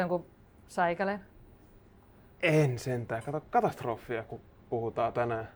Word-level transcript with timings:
sen 0.00 0.08
kun 0.08 0.26
säikäleen? 0.68 1.20
En 2.42 2.78
sentään. 2.78 3.22
Kato 3.22 3.42
katastrofia, 3.50 4.22
kun 4.22 4.40
puhutaan 4.70 5.12
tänään. 5.12 5.48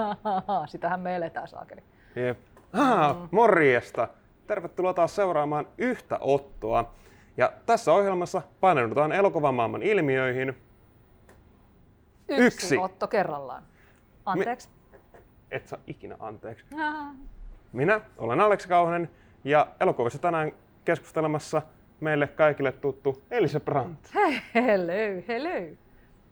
Sitähän 0.66 1.00
me 1.00 1.16
eletään 1.16 1.48
saakeli. 1.48 1.82
Jep. 2.16 2.38
Ah, 2.72 3.16
morjesta! 3.30 4.08
Tervetuloa 4.46 4.94
taas 4.94 5.16
seuraamaan 5.16 5.66
yhtä 5.78 6.18
Ottoa. 6.20 6.94
Ja 7.36 7.52
tässä 7.66 7.92
ohjelmassa 7.92 8.42
paneudutaan 8.60 9.12
elokuvamaailman 9.12 9.82
ilmiöihin. 9.82 10.48
Yksi, 12.28 12.46
Yksi. 12.46 12.78
Otto 12.78 13.08
kerrallaan. 13.08 13.62
Anteeksi. 14.26 14.68
Et 15.50 15.68
saa 15.68 15.78
ikinä 15.86 16.16
anteeksi. 16.20 16.64
Ah. 16.80 17.14
Minä 17.72 18.00
olen 18.18 18.40
Aleksi 18.40 18.68
Kauhanen 18.68 19.10
ja 19.44 19.66
elokuvissa 19.80 20.18
tänään 20.18 20.52
keskustelemassa 20.84 21.62
meille 22.02 22.26
kaikille 22.26 22.72
tuttu 22.72 23.22
Elisa 23.30 23.60
Brandt. 23.60 24.00
Hello, 24.54 25.22
hello. 25.28 25.76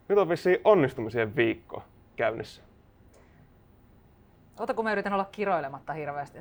Nyt 0.09 0.19
on 0.19 0.29
vissiin 0.29 0.59
onnistumisien 0.65 1.37
viikko 1.37 1.83
käynnissä. 2.17 2.63
Ota 4.59 4.75
kun 4.75 4.85
mä 4.85 4.93
yritän 4.93 5.13
olla 5.13 5.29
kiroilematta 5.33 5.93
hirveästi. 5.93 6.39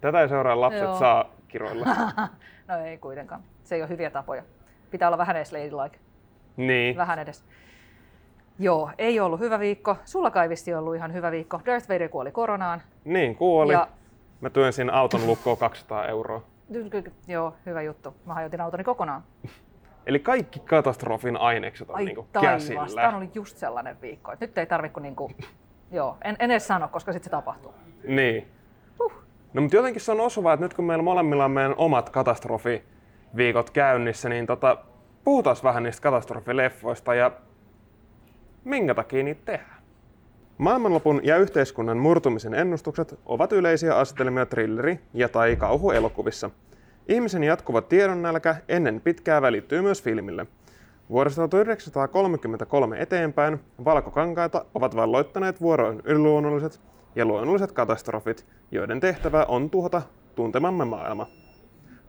Tätä 0.00 0.20
ei 0.20 0.28
seuraa 0.28 0.60
lapset 0.60 0.82
Joo. 0.82 0.98
saa 0.98 1.24
kiroilla. 1.48 1.86
no 2.68 2.78
ei 2.84 2.98
kuitenkaan. 2.98 3.42
Se 3.64 3.74
ei 3.74 3.82
ole 3.82 3.88
hyviä 3.88 4.10
tapoja. 4.10 4.42
Pitää 4.90 5.08
olla 5.08 5.18
vähän 5.18 5.36
edes 5.36 5.52
ladylike. 5.52 5.98
niin. 6.56 6.96
Vähän 6.96 7.18
edes. 7.18 7.44
Joo, 8.58 8.90
ei 8.98 9.20
ollut 9.20 9.40
hyvä 9.40 9.58
viikko. 9.58 9.96
Sulla 10.04 10.30
kai 10.30 10.48
vissiin 10.48 10.76
ollut 10.76 10.94
ihan 10.96 11.12
hyvä 11.12 11.30
viikko. 11.30 11.60
Darth 11.66 11.88
Vader 11.88 12.08
kuoli 12.08 12.32
koronaan. 12.32 12.82
Niin, 13.04 13.36
kuoli. 13.36 13.72
Ja- 13.72 13.88
Mä 14.40 14.50
työnsin 14.50 14.90
auton 14.90 15.26
lukkoon 15.26 15.56
200 15.56 16.06
euroa. 16.06 16.42
Joo, 17.26 17.54
hyvä 17.66 17.82
juttu. 17.82 18.16
Mä 18.26 18.34
hajotin 18.34 18.60
autoni 18.60 18.84
kokonaan. 18.84 19.22
Eli 20.06 20.18
kaikki 20.18 20.60
katastrofin 20.60 21.36
ainekset 21.36 21.90
on 21.90 21.96
Ai 21.96 22.04
niinku 22.04 22.28
käsillä. 22.40 23.02
tämä 23.02 23.16
oli 23.16 23.30
just 23.34 23.56
sellainen 23.56 24.00
viikko. 24.00 24.32
että 24.32 24.46
Nyt 24.46 24.58
ei 24.58 24.66
tarvi 24.66 24.88
kuin 24.88 25.02
niinku, 25.02 25.30
joo, 25.90 26.16
en, 26.24 26.36
en 26.38 26.50
edes 26.50 26.66
sano, 26.66 26.88
koska 26.88 27.12
sitten 27.12 27.24
se 27.24 27.30
tapahtuu. 27.30 27.74
Niin. 28.04 28.48
Huh. 28.98 29.12
No 29.52 29.62
mutta 29.62 29.76
jotenkin 29.76 30.00
se 30.00 30.12
on 30.12 30.20
osuvaa, 30.20 30.52
että 30.54 30.64
nyt 30.64 30.74
kun 30.74 30.84
meillä 30.84 31.02
molemmilla 31.02 31.44
on 31.44 31.50
meidän 31.50 31.74
omat 31.76 32.10
katastrofiviikot 32.10 33.70
käynnissä, 33.70 34.28
niin 34.28 34.46
tota, 34.46 34.76
puhutaan 35.24 35.56
vähän 35.62 35.82
niistä 35.82 36.02
katastrofileffoista 36.02 37.14
ja 37.14 37.30
minkä 38.64 38.94
takia 38.94 39.22
niitä 39.24 39.42
tehdään. 39.44 39.77
Maailmanlopun 40.58 41.20
ja 41.24 41.36
yhteiskunnan 41.36 41.98
murtumisen 41.98 42.54
ennustukset 42.54 43.20
ovat 43.26 43.52
yleisiä 43.52 43.96
asetelmia 43.96 44.46
thrilleri- 44.46 45.00
ja 45.14 45.28
tai 45.28 45.56
kauhuelokuvissa. 45.56 46.50
Ihmisen 47.08 47.44
jatkuva 47.44 47.82
tiedonnälkä 47.82 48.56
ennen 48.68 49.00
pitkää 49.00 49.42
välittyy 49.42 49.82
myös 49.82 50.02
filmille. 50.02 50.46
Vuodesta 51.10 51.48
1933 51.48 53.00
eteenpäin 53.00 53.60
valkokankaita 53.84 54.64
ovat 54.74 54.96
valloittaneet 54.96 55.60
vuoroin 55.60 56.02
yliluonnolliset 56.04 56.80
ja 57.16 57.24
luonnolliset 57.24 57.72
katastrofit, 57.72 58.46
joiden 58.70 59.00
tehtävä 59.00 59.44
on 59.48 59.70
tuhota 59.70 60.02
tuntemamme 60.34 60.84
maailma. 60.84 61.26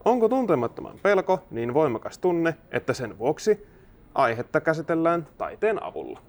Onko 0.05 0.30
tuntemattoman 0.30 1.00
pelko 1.03 1.39
niin 1.52 1.73
voimakas 1.73 2.17
tunne, 2.17 2.55
että 2.72 2.94
sen 2.94 3.20
vuoksi 3.20 3.67
aihetta 4.16 4.61
käsitellään 4.61 5.27
taiteen 5.38 5.83
avulla? 5.83 6.28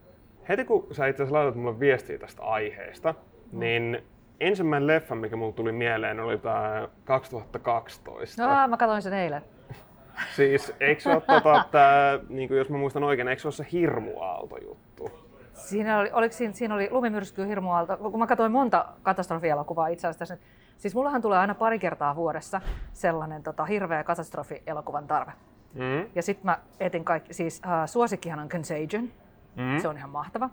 Heti 0.50 0.64
kun 0.64 0.86
sä 0.92 1.06
itse 1.06 1.22
asiassa 1.22 1.38
laitat 1.38 1.54
mulle 1.54 1.80
viestiä 1.80 2.18
tästä 2.18 2.42
aiheesta, 2.42 3.14
niin 3.52 4.02
ensimmäinen 4.41 4.86
leffa, 4.86 5.14
mikä 5.14 5.36
mulle 5.36 5.52
tuli 5.52 5.72
mieleen, 5.72 6.20
oli 6.20 6.38
tämä 6.38 6.88
2012. 7.04 8.47
No, 8.47 8.69
mä 8.69 8.76
katsoin 8.76 9.02
sen 9.02 9.12
eilen. 9.12 9.42
Siis 10.36 10.75
eikö 10.80 11.00
se 11.00 11.10
ole 11.10 11.20
tota, 11.26 11.64
tää, 11.70 12.19
niin 12.28 12.48
kuin 12.48 12.58
jos 12.58 12.70
mä 12.70 12.78
muistan 12.78 13.04
oikein, 13.04 13.28
eikö 13.28 13.42
se 13.42 13.48
ole 13.48 13.52
se 13.52 13.66
hirmuaalto-juttu? 13.72 15.10
Siinä 15.52 15.98
oli, 15.98 16.10
oliko 16.12 16.32
siinä, 16.32 16.54
siinä 16.54 16.75
oli 16.75 16.88
lumimyrsky 16.91 17.48
hirmualta, 17.48 17.96
kun 17.96 18.19
mä 18.19 18.26
katsoin 18.26 18.52
monta 18.52 18.86
katastrofielokuvaa 19.02 19.88
itse 19.88 20.08
asiassa. 20.08 20.34
nyt. 20.34 20.42
Siis 20.76 20.94
mullahan 20.94 21.22
tulee 21.22 21.38
aina 21.38 21.54
pari 21.54 21.78
kertaa 21.78 22.16
vuodessa 22.16 22.60
sellainen 22.92 23.42
tota, 23.42 23.64
hirveä 23.64 24.04
katastrofielokuvan 24.04 25.06
tarve. 25.06 25.32
Mm. 25.75 26.10
Ja 26.14 26.22
sitten 26.22 26.46
mä 26.46 26.58
etin 26.80 27.04
kaikki, 27.04 27.34
siis 27.34 27.62
äh, 27.66 27.86
suosikkihan 27.86 28.38
on 28.38 28.48
Contagion, 28.48 29.08
Mm. 29.56 29.78
se 29.78 29.88
on 29.88 29.97
ihan 29.97 30.11
mahtava. 30.11 30.50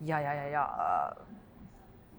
Ja, 0.00 0.20
ja, 0.20 0.34
ja, 0.34 0.48
ja 0.48 0.70
äh, 1.18 1.26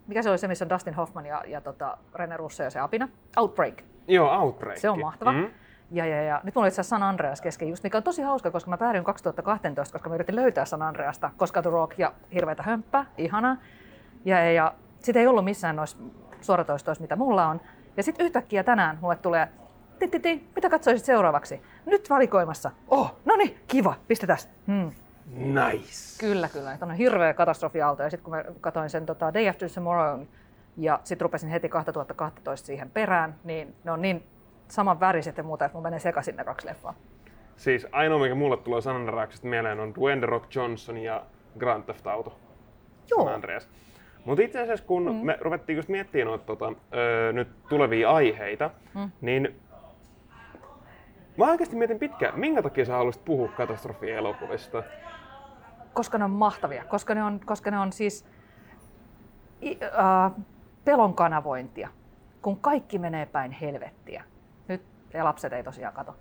mikä 0.08 0.22
se 0.22 0.30
oli 0.30 0.38
se, 0.38 0.48
missä 0.48 0.66
on 0.66 0.70
Dustin 0.70 0.94
Hoffman 0.94 1.26
ja, 1.26 1.44
ja 1.48 1.62
tota, 1.62 1.98
Rene 2.16 2.38
Russo 2.38 2.64
ja 2.64 2.70
se 2.70 2.80
apina? 2.80 3.08
Outbreak. 3.38 3.82
Joo, 4.08 4.40
Outbreak. 4.40 4.78
Se 4.78 4.90
on 4.90 5.00
mahtava. 5.00 5.32
Mm. 5.32 5.50
Ja, 5.92 6.06
ja, 6.06 6.22
ja 6.24 6.42
nyt 6.44 6.56
mulla 6.56 6.64
oli 6.66 6.68
itse 6.68 6.84
San 6.84 7.04
Andreas 7.04 7.42
kesken, 7.42 7.70
just 7.70 7.84
mikä 7.84 7.98
on 7.98 8.04
tosi 8.04 8.22
hauska, 8.22 8.52
koska 8.52 8.70
mä 8.70 8.78
päädyin 8.78 9.04
2012, 9.04 9.94
koska 9.94 10.10
mä 10.10 10.16
yritin 10.16 10.36
löytää 10.36 10.66
San 10.66 10.82
Andreasta, 10.82 11.32
koska 11.38 11.62
The 11.62 11.70
Rock 11.70 12.00
ja 12.00 12.14
hirveätä 12.34 12.64
hömppää, 12.64 13.06
ihana. 13.18 13.58
Ja, 14.26 14.40
ja, 14.40 14.52
ja 14.52 14.74
sit 15.00 15.16
ei 15.16 15.28
ollut 15.28 15.46
missään 15.46 15.76
noissa 15.76 15.98
suoratoistoissa, 16.42 17.02
mitä 17.02 17.16
mulla 17.16 17.48
on. 17.48 17.62
Ja 17.98 18.04
sitten 18.04 18.26
yhtäkkiä 18.26 18.64
tänään 18.64 18.98
mulle 19.02 19.16
tulee, 19.16 19.48
ti, 20.00 20.08
ti, 20.08 20.20
ti, 20.20 20.50
mitä 20.56 20.70
katsoisit 20.70 21.06
seuraavaksi? 21.06 21.62
Nyt 21.86 22.10
valikoimassa. 22.10 22.72
Oh, 22.88 23.16
no 23.26 23.36
niin, 23.36 23.58
kiva, 23.68 23.94
pistetään. 24.08 24.40
Hmm. 24.68 24.92
Nice. 25.36 26.20
Kyllä, 26.20 26.50
kyllä. 26.50 26.78
On 26.82 26.92
hirveä 26.92 27.34
katastrofiaalto. 27.34 28.04
Ja 28.04 28.10
sitten 28.10 28.24
kun 28.24 28.34
mä 28.34 28.44
katsoin 28.62 28.90
sen 28.90 29.06
tota, 29.06 29.34
Day 29.34 29.50
After 29.50 29.70
Tomorrow 29.70 30.22
ja 30.78 31.00
sitten 31.04 31.26
rupesin 31.26 31.50
heti 31.50 31.70
2012 31.70 32.68
siihen 32.68 32.90
perään, 32.90 33.36
niin 33.44 33.76
ne 33.84 33.92
on 33.92 34.02
niin 34.02 34.24
saman 34.68 35.00
väriset 35.00 35.38
ja 35.38 35.44
muuta, 35.44 35.66
että 35.66 35.76
mun 35.76 35.84
menee 35.84 36.00
sekaisin 36.00 36.36
ne 36.36 36.44
kaksi 36.44 36.68
leffaa. 36.68 36.94
Siis 37.56 37.88
ainoa, 37.92 38.20
mikä 38.20 38.36
mulle 38.36 38.58
tulee 38.58 38.82
San 38.82 38.96
Andreasista 38.96 39.48
mieleen, 39.48 39.80
on 39.80 39.96
Dwayne 39.96 40.26
Rock 40.26 40.56
Johnson 40.56 40.98
ja 40.98 41.24
Grand 41.60 41.84
Theft 41.84 42.08
Auto. 42.08 42.40
Joo. 43.10 43.30
Andreas. 43.30 43.70
Mutta 44.26 44.44
itse 44.44 44.62
asiassa 44.62 44.86
kun 44.86 45.06
mm. 45.06 45.26
me 45.26 45.38
ruvettiin 45.42 45.76
just 45.76 45.90
miettimään 45.90 46.28
noita 46.28 46.46
tota, 46.46 46.74
öö, 46.94 47.34
nyt 47.34 47.48
tulevia 47.70 48.12
aiheita, 48.12 48.70
mm. 48.96 49.12
niin 49.22 49.56
mä 51.38 51.52
oikeasti 51.52 51.76
mietin 51.76 52.00
pitkään, 52.00 52.40
minkä 52.40 52.62
takia 52.62 52.86
sä 52.86 52.94
haluaisit 52.94 53.26
puhua 53.26 53.48
katastrofielokuvista? 53.48 54.84
Koska 55.94 56.18
ne 56.18 56.26
on 56.26 56.32
mahtavia, 56.32 56.86
koska 56.86 57.16
ne 57.16 57.24
on, 57.24 57.40
koska 57.46 57.72
ne 57.72 57.80
on 57.80 57.94
siis 57.94 58.26
äh, 59.84 60.32
pelon 60.86 61.14
kanavointia, 61.14 61.90
kun 62.42 62.58
kaikki 62.58 63.00
menee 63.00 63.26
päin 63.26 63.52
helvettiä. 63.52 64.24
Nyt 64.68 64.82
ja 65.14 65.24
lapset 65.24 65.54
ei 65.54 65.64
tosiaan 65.64 65.94
kato. 65.94 66.16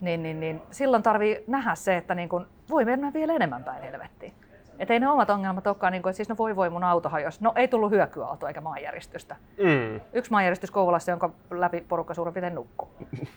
Niin, 0.00 0.22
niin, 0.22 0.40
niin 0.40 0.62
silloin 0.70 1.02
tarvii 1.02 1.44
nähdä 1.46 1.74
se, 1.74 1.96
että 1.96 2.14
niin 2.14 2.28
kun 2.28 2.46
voi 2.70 2.84
mennä 2.84 3.12
vielä 3.12 3.32
enemmän 3.32 3.64
päin 3.64 3.82
helvettiin. 3.82 4.32
Että 4.78 4.94
ei 4.94 5.00
ne 5.00 5.08
omat 5.08 5.30
ongelmat 5.30 5.66
olekaan, 5.66 5.92
niin 5.92 6.02
kuin, 6.02 6.10
että 6.10 6.16
siis 6.16 6.28
no 6.28 6.36
voi 6.38 6.56
voi 6.56 6.70
mun 6.70 6.84
auto 6.84 7.08
hajosi. 7.08 7.38
No 7.42 7.52
ei 7.56 7.68
tullut 7.68 7.90
hyökyaalto 7.90 8.48
eikä 8.48 8.60
maanjäristystä. 8.60 9.36
Mm. 9.58 10.00
Yksi 10.12 10.30
maanjäristys 10.30 10.70
Kouvolassa, 10.70 11.10
jonka 11.10 11.30
läpi 11.50 11.84
porukka 11.88 12.14
suurin 12.14 12.34
piirtein 12.34 12.54
nukkuu. 12.54 12.88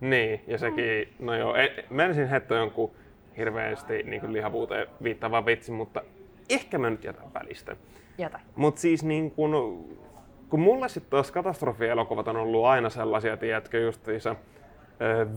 Niin, 0.00 0.44
ja 0.46 0.58
sekin, 0.58 1.14
no 1.18 1.34
joo, 1.34 1.56
e- 1.56 1.84
menisin 1.90 2.28
heittää 2.28 2.58
jonkun 2.58 2.90
hirveästi 3.36 4.02
niin 4.02 4.20
kuin 4.20 4.32
lihavuuteen 4.32 4.86
viittaava 5.02 5.46
vitsi, 5.46 5.72
mutta 5.72 6.02
ehkä 6.50 6.78
mä 6.78 6.90
nyt 6.90 7.04
jätän 7.04 7.34
välistä. 7.34 7.76
Jätä. 8.18 8.40
Mutta 8.56 8.80
siis 8.80 9.04
niin 9.04 9.30
kun, 9.30 9.84
kun 10.48 10.60
mulle 10.60 10.88
sitten 10.88 11.10
taas 11.10 11.30
katastrofielokuvat 11.32 12.28
on 12.28 12.36
ollut 12.36 12.64
aina 12.64 12.90
sellaisia, 12.90 13.36
tiedätkö, 13.36 13.78
justiinsa 13.80 14.36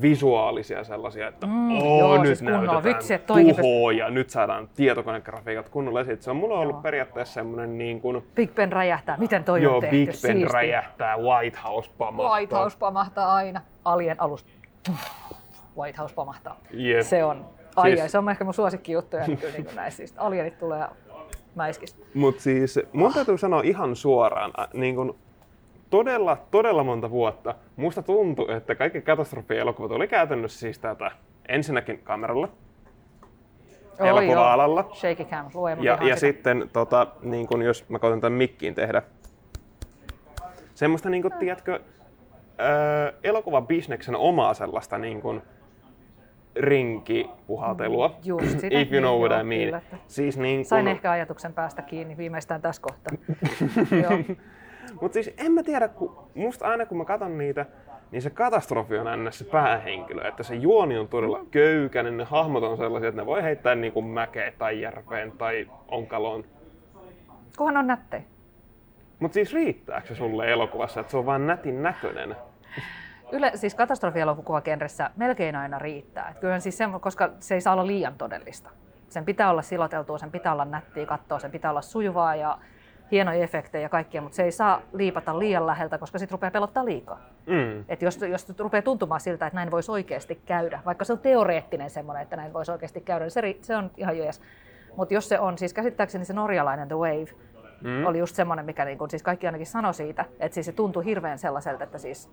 visuaalisia 0.02 0.84
sellaisia, 0.84 1.28
että 1.28 1.48
Mm, 1.48 1.72
Oo, 1.82 2.00
joo, 2.00 2.18
nyt 2.18 2.28
siis 2.28 2.42
näytetään 2.42 2.84
Vitsi, 2.84 3.14
tuhoa 3.18 3.92
ja 3.92 4.10
nyt 4.10 4.30
saadaan 4.30 4.70
tietokonegrafiikat 4.76 5.70
kunnolla 5.70 6.02
esiin. 6.02 6.22
Se 6.22 6.32
on 6.32 6.38
mulla 6.38 6.60
ollut 6.60 6.74
Joo. 6.76 6.82
periaatteessa 6.82 7.34
semmoinen 7.34 7.78
niin 7.78 8.02
kuin, 8.02 8.24
Big 8.36 8.56
Ben 8.56 8.72
räjähtää. 8.72 9.18
Miten 9.18 9.44
toi 9.44 9.64
joo, 9.64 9.76
on 9.76 9.82
tehty? 9.82 9.96
Big 9.96 10.06
Ben 10.08 10.16
Siistiä. 10.16 10.48
räjähtää, 10.54 11.18
White 11.18 11.60
House 11.68 11.92
pamahtaa. 11.98 12.36
White 12.38 12.56
House 12.56 12.78
pamahtaa 12.78 13.34
aina. 13.36 13.62
Alien 13.86 14.22
alusta. 14.22 14.50
White 15.78 15.98
House 15.98 16.16
pamahtaa. 16.16 16.60
Jep. 16.72 17.02
Se 17.02 17.24
on. 17.24 17.46
Ai, 17.78 17.90
Siis- 17.90 18.02
ai, 18.02 18.10
se 18.10 18.18
on 18.18 18.30
ehkä 18.30 18.44
mun 18.44 18.54
suosikkijuttuja 18.54 19.28
niin 19.28 19.38
kyllä, 19.38 19.54
niin 19.54 19.66
kuin 19.66 19.76
näistä. 19.76 19.98
Siis 19.98 20.14
alienit 20.18 20.60
tulee 20.60 20.86
mäiskistä. 21.56 22.00
Mutta 22.14 22.42
siis 22.42 22.80
mun 22.94 23.14
täytyy 23.14 23.38
sanoa 23.38 23.62
ihan 23.62 23.96
suoraan, 23.96 24.52
ä, 24.60 24.68
niin 24.74 24.96
kun 24.96 25.16
todella, 25.90 26.38
todella 26.52 26.84
monta 26.84 27.10
vuotta 27.10 27.56
musta 27.76 28.02
tuntui, 28.02 28.54
että 28.54 28.76
kaikki 28.76 29.02
katastrofielokuvat 29.02 29.92
oli 29.92 30.08
käytännössä 30.08 30.60
siis 30.60 30.80
tätä 30.80 31.12
ensinnäkin 31.48 32.00
kameralla, 32.00 32.48
Oi, 34.00 34.08
elokuva-alalla. 34.08 34.90
Shaky 34.94 35.24
cam, 35.24 35.50
lue 35.54 35.78
Ja, 35.82 35.94
ja 35.94 35.98
sitä. 36.00 36.16
sitten, 36.16 36.70
tota, 36.74 37.08
niin 37.22 37.48
kun 37.48 37.62
jos 37.62 37.90
mä 37.90 38.00
koitan 38.00 38.22
tämän 38.22 38.38
mikkiin 38.38 38.76
tehdä, 38.76 39.02
semmoista, 40.76 41.10
niin 41.10 41.22
kun, 41.22 41.32
tiedätkö, 41.40 41.80
öö, 42.60 43.12
elokuvabisneksen 43.24 44.16
omaa 44.16 44.54
sellaista 44.54 44.98
niin 44.98 45.22
kun, 45.22 45.42
rinkipuhaltelua. 46.60 48.16
Just 48.24 48.50
sitä, 48.60 48.80
If 48.80 48.92
you 48.92 49.02
know 49.02 49.20
niin 49.20 49.30
what 49.32 49.42
I 49.42 49.44
mean. 49.44 49.66
kyllä, 49.66 49.82
Siis 50.08 50.38
niin 50.38 50.66
Sain 50.66 50.86
kun, 50.86 50.92
ehkä 50.92 51.12
ajatuksen 51.12 51.54
päästä 51.54 51.82
kiinni 51.82 52.18
viimeistään 52.18 52.62
tässä 52.62 52.82
kohtaa. 52.82 53.18
Mutta 55.02 55.14
siis 55.14 55.34
en 55.38 55.52
mä 55.52 55.64
tiedä, 55.64 55.88
kun 55.88 56.18
musta 56.36 56.68
aina 56.68 56.86
kun 56.86 56.98
mä 56.98 57.06
katson 57.06 57.38
niitä, 57.38 57.66
niin 58.12 58.22
se 58.22 58.30
katastrofi 58.30 58.98
on 58.98 59.08
aina 59.08 59.32
se 59.32 59.46
päähenkilö. 59.46 60.28
Että 60.28 60.44
se 60.44 60.56
juoni 60.56 60.98
on 60.98 61.08
todella 61.08 61.46
köykäinen, 61.52 62.18
ne 62.18 62.24
hahmot 62.24 62.64
on 62.64 62.78
sellaisia, 62.78 63.10
että 63.10 63.22
ne 63.22 63.26
voi 63.26 63.44
heittää 63.44 63.76
niin 63.76 63.94
kuin 63.94 64.06
mäkeen 64.06 64.54
tai 64.58 64.82
järveen 64.82 65.32
tai 65.32 65.68
onkaloon. 65.88 66.44
Kunhan 67.58 67.78
on 67.78 67.88
nättejä. 67.88 68.24
Mutta 69.20 69.34
siis 69.34 69.54
riittääkö 69.54 70.08
se 70.08 70.16
sulle 70.16 70.52
elokuvassa, 70.52 71.00
että 71.00 71.12
se 71.12 71.18
on 71.18 71.26
vain 71.26 71.48
nätin 71.48 71.84
näköinen? 71.84 72.36
Yle, 73.32 73.52
siis 73.56 73.76
katastrofielokuvakenressä 73.76 75.12
melkein 75.16 75.56
aina 75.56 75.80
riittää. 75.80 76.30
Et 76.30 76.40
kyllä 76.40 76.60
siis 76.60 76.78
se, 76.78 76.86
koska 77.02 77.30
se 77.40 77.56
ei 77.56 77.62
saa 77.62 77.74
olla 77.74 77.88
liian 77.88 78.16
todellista. 78.18 78.70
Sen 79.10 79.26
pitää 79.26 79.50
olla 79.50 79.62
siloteltua, 79.62 80.18
sen 80.18 80.32
pitää 80.32 80.54
olla 80.54 80.66
nättiä 80.66 81.06
katsoa, 81.06 81.40
sen 81.40 81.52
pitää 81.52 81.72
olla 81.72 81.82
sujuvaa 81.82 82.36
ja 82.36 82.58
hienoja 83.12 83.44
efektejä 83.44 83.82
ja 83.82 83.90
kaikkia, 83.90 84.22
mutta 84.22 84.36
se 84.36 84.44
ei 84.44 84.52
saa 84.52 84.82
liipata 84.94 85.40
liian 85.40 85.68
läheltä, 85.68 85.98
koska 85.98 86.20
sitten 86.20 86.34
rupeaa 86.34 86.52
pelottaa 86.52 86.86
liikaa. 86.86 87.20
Mm. 87.46 87.86
Et 87.90 88.02
jos, 88.02 88.18
jos 88.22 88.60
rupeaa 88.60 88.82
tuntumaan 88.82 89.22
siltä, 89.22 89.48
että 89.48 89.56
näin 89.56 89.72
voisi 89.72 89.92
oikeasti 89.92 90.42
käydä, 90.46 90.80
vaikka 90.86 91.06
se 91.06 91.14
on 91.14 91.20
teoreettinen 91.20 91.90
semmoinen, 91.90 92.24
että 92.24 92.36
näin 92.36 92.54
voisi 92.54 92.72
oikeasti 92.72 93.02
käydä, 93.02 93.26
niin 93.26 93.32
se, 93.32 93.56
se 93.62 93.76
on 93.76 93.92
ihan 93.98 94.18
jees. 94.18 94.42
Mutta 94.96 95.14
jos 95.14 95.30
se 95.30 95.40
on, 95.40 95.58
siis 95.58 95.74
käsittääkseni 95.74 96.26
se 96.26 96.34
norjalainen 96.34 96.88
The 96.88 96.96
Wave, 96.96 97.28
mm. 97.82 98.06
oli 98.06 98.20
just 98.20 98.36
semmoinen, 98.36 98.66
mikä 98.66 98.86
niin 98.86 98.98
kun, 98.98 99.10
siis 99.10 99.24
kaikki 99.24 99.46
ainakin 99.46 99.68
sanoi 99.68 99.94
siitä, 99.94 100.26
että 100.40 100.54
siis 100.54 100.66
se 100.66 100.72
tuntui 100.72 101.06
hirveän 101.06 101.40
sellaiselta, 101.40 101.84
että 101.84 101.98
siis 101.98 102.32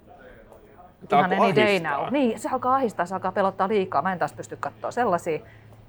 Tämä 1.09 1.27
ihan 1.35 1.43
any 1.43 1.57
day 1.57 1.81
now. 1.81 2.07
Niin, 2.11 2.39
se 2.39 2.49
alkaa 2.53 2.75
ahistaa, 2.75 3.07
se 3.07 3.15
alkaa 3.15 3.33
pelottaa 3.33 3.69
liikaa. 3.69 4.03
Mä 4.03 4.13
en 4.13 4.19
taas 4.19 4.33
pysty 4.33 4.57
katsoa 4.57 4.91
sellaisia, 4.91 5.39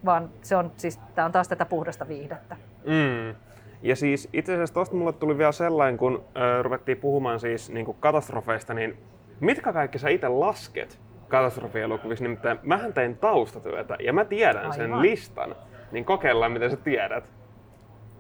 vaan 0.06 0.30
se 0.42 0.56
on, 0.56 0.72
siis, 0.78 0.98
tää 1.16 1.26
on 1.26 1.32
taas 1.32 1.48
tätä 1.48 1.66
puhdasta 1.66 2.08
viihdettä. 2.08 2.56
Mm. 2.86 3.36
Ja 3.82 3.96
siis 3.96 4.30
itse 4.34 4.54
asiassa 4.54 4.74
tosta 4.74 4.96
mulle 4.96 5.14
tuli 5.14 5.38
vielä 5.38 5.52
sellainen, 5.52 5.98
kun 5.98 6.24
ö, 6.38 6.64
ruvettiin 6.64 6.98
puhumaan 6.98 7.40
siis 7.40 7.70
niin 7.70 7.86
kuin 7.86 7.98
katastrofeista, 8.00 8.74
niin 8.74 8.98
mitkä 9.40 9.74
kaikki 9.74 10.00
sä 10.00 10.10
itse 10.10 10.28
lasket 10.28 11.00
katastrofielokuvissa? 11.28 12.24
Nimittäin 12.24 12.60
mähän 12.64 12.94
tein 12.94 13.18
taustatyötä 13.18 13.96
ja 14.00 14.14
mä 14.14 14.26
tiedän 14.26 14.74
sen 14.74 14.86
Aivan. 14.86 15.02
listan. 15.02 15.56
Niin 15.92 16.06
kokeillaan, 16.06 16.52
miten 16.52 16.72
sä 16.72 16.78
tiedät. 16.78 17.24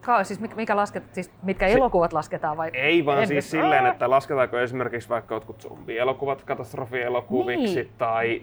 Ka- 0.05 0.23
siis 0.23 0.39
mikä, 0.55 0.75
lasket, 0.75 1.03
siis 1.11 1.31
mitkä 1.43 1.67
elokuvat 1.67 2.13
lasketaan 2.13 2.57
vai? 2.57 2.69
Ei 2.73 3.05
vaan 3.05 3.19
En- 3.19 3.27
siis 3.27 3.45
Aa! 3.45 3.61
silleen, 3.61 3.85
että 3.85 4.09
lasketaanko 4.09 4.57
esimerkiksi 4.59 5.09
vaikka 5.09 5.35
jotkut 5.35 5.61
zombielokuvat 5.61 6.43
katastrofielokuviksi 6.43 7.75
Niin. 7.75 7.93
tai 7.97 8.41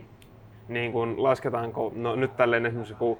niin 0.69 0.93
kuin 0.93 1.23
lasketaanko, 1.23 1.93
no 1.95 2.17
nyt 2.17 2.37
tälleen 2.37 2.67
esimerkiksi 2.67 2.95
kun... 2.95 3.19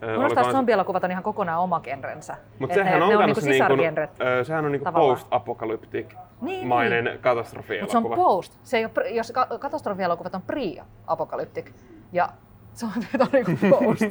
mielestä 0.00 0.26
olikohan- 0.40 0.52
zombielokuvat 0.52 1.04
on 1.04 1.10
ihan 1.10 1.22
kokonaan 1.22 1.60
oma 1.60 1.80
genrensä. 1.80 2.36
Mutta 2.58 2.74
sehän 2.74 2.98
ne, 2.98 3.04
on, 3.04 3.10
ne 3.10 3.16
on 3.16 3.24
niinku 3.26 3.40
niinku, 3.40 3.52
sisargenret. 3.52 4.10
sehän 4.42 4.64
on 4.64 4.72
niinku 4.72 4.84
tavallaan. 4.84 5.16
post-apokalyptic 5.16 6.14
Niin, 6.40 6.66
mainen 6.66 7.04
Mutta 7.04 7.16
se 7.16 7.22
katastrofielokuva. 7.22 8.08
on 8.08 8.14
post. 8.16 8.58
Se 8.62 8.78
ei 8.78 8.84
ole, 8.84 9.08
jos 9.10 9.32
ka- 9.32 9.46
katastrofielokuvat 9.58 10.34
on 10.34 10.42
pre-apokalyptic. 10.42 11.70
Ja 12.12 12.28
se 12.74 12.86
on, 12.86 12.92
niinku 13.32 13.52
post. 13.70 14.02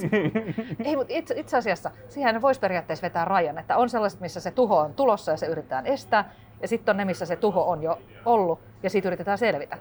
ei, 0.86 0.96
mutta 0.96 1.14
itse, 1.14 1.34
itse 1.38 1.58
asiassa 1.58 1.92
siihen 2.10 2.42
voisi 2.42 2.60
periaatteessa 2.60 3.04
vetää 3.04 3.26
rajan, 3.26 3.58
että 3.58 3.78
on 3.78 3.90
sellaiset, 3.90 4.20
missä 4.20 4.40
se 4.40 4.52
tuho 4.52 4.78
on 4.78 4.94
tulossa 4.94 5.32
ja 5.32 5.38
se 5.38 5.46
yritetään 5.46 5.88
estää. 5.88 6.34
Ja 6.62 6.68
sitten 6.68 6.94
on 6.94 6.98
ne, 6.98 7.06
missä 7.06 7.26
se 7.26 7.36
tuho 7.36 7.70
on 7.70 7.84
jo 7.84 8.00
ollut 8.26 8.60
ja 8.84 8.90
siitä 8.90 9.10
yritetään 9.10 9.38
selvitä. 9.38 9.78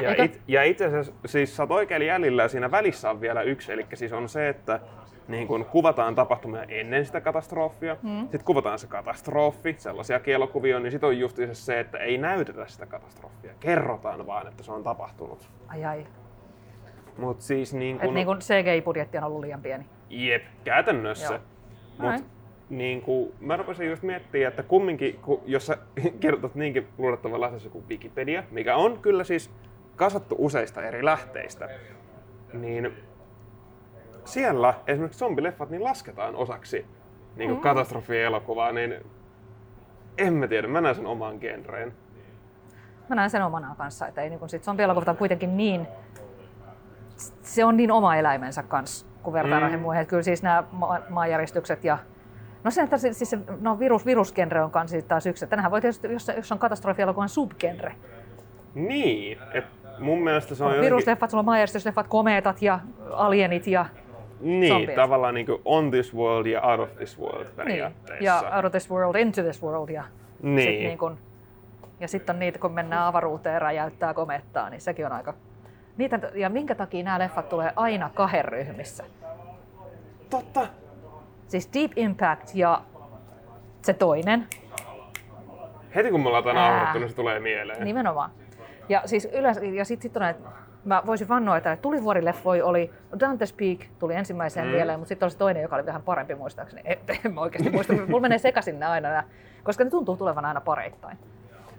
Ja, 0.00 0.10
Eikö? 0.10 0.24
it, 0.24 0.40
ja 0.48 0.62
itse 0.62 0.84
asiassa, 0.84 1.12
siis 1.26 1.56
sä 1.56 1.62
oot 1.62 1.70
oikein 1.70 2.06
jäljellä 2.06 2.42
ja 2.42 2.48
siinä 2.48 2.70
välissä 2.70 3.10
on 3.10 3.20
vielä 3.20 3.42
yksi, 3.42 3.72
eli 3.72 3.86
siis 3.94 4.12
on 4.12 4.28
se, 4.28 4.48
että 4.48 4.80
niin 5.28 5.48
kun 5.48 5.64
kuvataan 5.64 6.14
tapahtumia 6.14 6.62
ennen 6.62 7.06
sitä 7.06 7.20
katastrofia, 7.20 7.96
mm. 8.02 8.20
sitten 8.20 8.44
kuvataan 8.44 8.78
se 8.78 8.86
katastrofi, 8.86 9.74
sellaisia 9.78 10.20
kielokuvia, 10.20 10.80
niin 10.80 10.90
sitten 10.90 11.06
on 11.06 11.18
just 11.18 11.38
se, 11.52 11.80
että 11.80 11.98
ei 11.98 12.18
näytetä 12.18 12.66
sitä 12.66 12.86
katastrofia, 12.86 13.52
kerrotaan 13.60 14.26
vaan, 14.26 14.46
että 14.46 14.62
se 14.62 14.72
on 14.72 14.82
tapahtunut. 14.82 15.48
Ai 15.68 15.84
ai. 15.84 16.06
Mutta 17.18 17.44
siis 17.44 17.74
niin 17.74 17.98
kun, 17.98 18.14
niin 18.14 18.26
kun 18.26 18.38
CGI-budjetti 18.38 19.18
on 19.18 19.24
ollut 19.24 19.40
liian 19.40 19.62
pieni. 19.62 19.86
jep, 20.10 20.42
käytännössä. 20.64 21.40
Joo. 21.98 22.12
Mut 22.12 22.24
niin 22.70 23.02
kuin, 23.02 23.32
mä 23.40 23.56
rupesin 23.56 23.90
just 23.90 24.02
miettimään, 24.02 24.48
että 24.48 24.62
kumminkin, 24.62 25.18
kun, 25.22 25.42
jos 25.46 25.66
sä 25.66 25.78
kirjoitat 26.20 26.54
niinkin 26.54 26.88
luotettavan 26.98 27.40
lähteessä 27.40 27.68
kuin 27.68 27.88
Wikipedia, 27.88 28.42
mikä 28.50 28.76
on 28.76 28.98
kyllä 28.98 29.24
siis 29.24 29.50
kasattu 29.96 30.34
useista 30.38 30.82
eri 30.82 31.04
lähteistä, 31.04 31.68
niin 32.52 32.92
siellä 34.24 34.74
esimerkiksi 34.86 35.18
zombileffat 35.18 35.70
niin 35.70 35.84
lasketaan 35.84 36.36
osaksi 36.36 36.86
niin 37.36 37.50
kuin 37.50 37.60
katastrofielokuvaa, 37.60 38.72
niin 38.72 38.94
en 40.18 40.32
mä 40.32 40.48
tiedä, 40.48 40.68
mä 40.68 40.80
näen 40.80 40.94
sen 40.94 41.06
oman 41.06 41.38
genreen. 41.40 41.92
Mä 43.08 43.16
näen 43.16 43.30
sen 43.30 43.42
omana 43.42 43.74
kanssa, 43.78 44.06
että 44.08 44.22
ei 44.22 44.30
niin 44.30 44.38
kun 44.38 44.48
sit 44.48 44.64
zombielokuvat 44.64 45.08
on 45.08 45.16
kuitenkin 45.16 45.56
niin, 45.56 45.86
se 47.42 47.64
on 47.64 47.76
niin 47.76 47.90
oma 47.92 48.16
eläimensä 48.16 48.62
kanssa, 48.62 49.06
kun 49.22 49.32
vertaa 49.32 49.58
Mm. 49.58 49.62
noihin 49.62 49.80
muihin. 49.80 50.00
Että 50.02 50.10
kyllä 50.10 50.22
siis 50.22 50.42
nämä 50.42 50.64
ma- 50.72 51.00
maanjäristykset 51.08 51.84
ja 51.84 51.98
No 52.64 52.70
se, 52.70 52.82
että 52.82 52.98
siis 52.98 53.18
se, 53.30 53.38
no 53.60 53.78
virus, 53.78 54.06
virusgenre 54.06 54.62
on 54.62 54.70
kanssa 54.70 54.94
sitten 54.96 55.08
taas 55.08 55.26
yksi. 55.26 55.46
Tänähän 55.46 55.70
voi 55.70 55.80
tietysti, 55.80 56.12
jos, 56.12 56.30
jos 56.36 56.52
on 56.52 56.58
katastrofielokuvan 56.58 57.28
subgenre. 57.28 57.94
Niin, 58.74 59.38
että 59.54 59.70
mun 59.98 60.22
mielestä 60.24 60.54
se 60.54 60.62
on 60.64 60.66
On 60.66 60.72
jotenkin... 60.72 60.86
virusleffat, 60.86 61.30
sulla 61.30 61.40
on 61.40 61.44
maanjäristysleffat, 61.44 62.06
komeetat 62.08 62.62
ja 62.62 62.80
alienit 63.12 63.66
ja 63.66 63.86
Niin, 64.40 64.72
zombiet. 64.72 64.94
tavallaan 64.94 65.34
niin 65.34 65.46
kuin 65.46 65.62
on 65.64 65.90
this 65.90 66.14
world 66.14 66.46
ja 66.46 66.62
out 66.62 66.80
of 66.80 66.96
this 66.96 67.20
world 67.20 67.44
Niin. 67.44 67.56
periaatteessa. 67.56 68.24
Ja 68.24 68.42
out 68.56 68.64
of 68.64 68.70
this 68.72 68.90
world, 68.90 69.14
into 69.14 69.42
this 69.42 69.62
world. 69.62 69.88
Ja 69.88 70.04
Niin. 70.42 70.58
sit 70.72 70.78
niin 70.80 70.98
kun, 70.98 71.18
ja 72.00 72.08
sitten 72.08 72.36
on 72.36 72.40
niitä, 72.40 72.58
kun 72.58 72.72
mennään 72.72 73.02
avaruuteen 73.06 73.62
räjäyttää 73.62 74.14
komettaa, 74.14 74.70
niin 74.70 74.80
sekin 74.80 75.06
on 75.06 75.12
aika... 75.12 75.34
Niitä, 75.96 76.20
ja 76.34 76.48
minkä 76.50 76.74
takia 76.74 77.04
nämä 77.04 77.18
leffat 77.18 77.48
tulee 77.48 77.72
aina 77.76 78.10
kahden 78.14 78.44
ryhmissä? 78.44 79.04
Totta. 80.30 80.66
Siis 81.48 81.70
Deep 81.74 81.92
Impact 81.96 82.50
ja 82.54 82.82
se 83.82 83.92
toinen, 83.92 84.46
Heti 85.94 86.10
kun 86.10 86.20
me 86.22 86.28
ollaan 86.28 86.44
nauhoitettu, 86.54 86.98
niin 86.98 87.08
se 87.10 87.16
tulee 87.16 87.40
mieleen. 87.40 87.84
nimenomaan. 87.84 88.30
Ja 88.88 89.02
siis 89.04 89.28
yleensä, 89.32 89.64
ja 89.64 89.84
sitten 89.84 90.02
sit 90.02 90.16
on 90.16 90.22
näitä, 90.22 90.40
mä 90.84 91.02
voisin 91.06 91.28
vannoa, 91.28 91.56
että 91.56 91.76
tulivuorileffoi 91.82 92.62
oli, 92.62 92.90
Dante's 93.16 93.54
Peak 93.56 93.90
tuli 93.98 94.14
ensimmäiseen 94.14 94.66
Mm. 94.66 94.72
mieleen, 94.72 94.98
mutta 94.98 95.08
sitten 95.08 95.26
oli 95.26 95.30
se 95.30 95.38
toinen, 95.38 95.62
joka 95.62 95.76
oli 95.76 95.86
vähän 95.86 96.02
parempi 96.02 96.34
muistaakseni. 96.34 96.82
En, 96.90 96.98
en 97.24 97.34
mä 97.34 97.40
oikeasti 97.40 97.70
muista, 97.70 97.92
mulla 97.92 98.20
menee 98.20 98.38
sekaisin 98.38 98.80
ne 98.80 98.86
aina, 98.86 99.22
koska 99.62 99.84
ne 99.84 99.90
tuntuu 99.90 100.16
tulevan 100.16 100.44
aina 100.44 100.60
pareittain. 100.60 101.18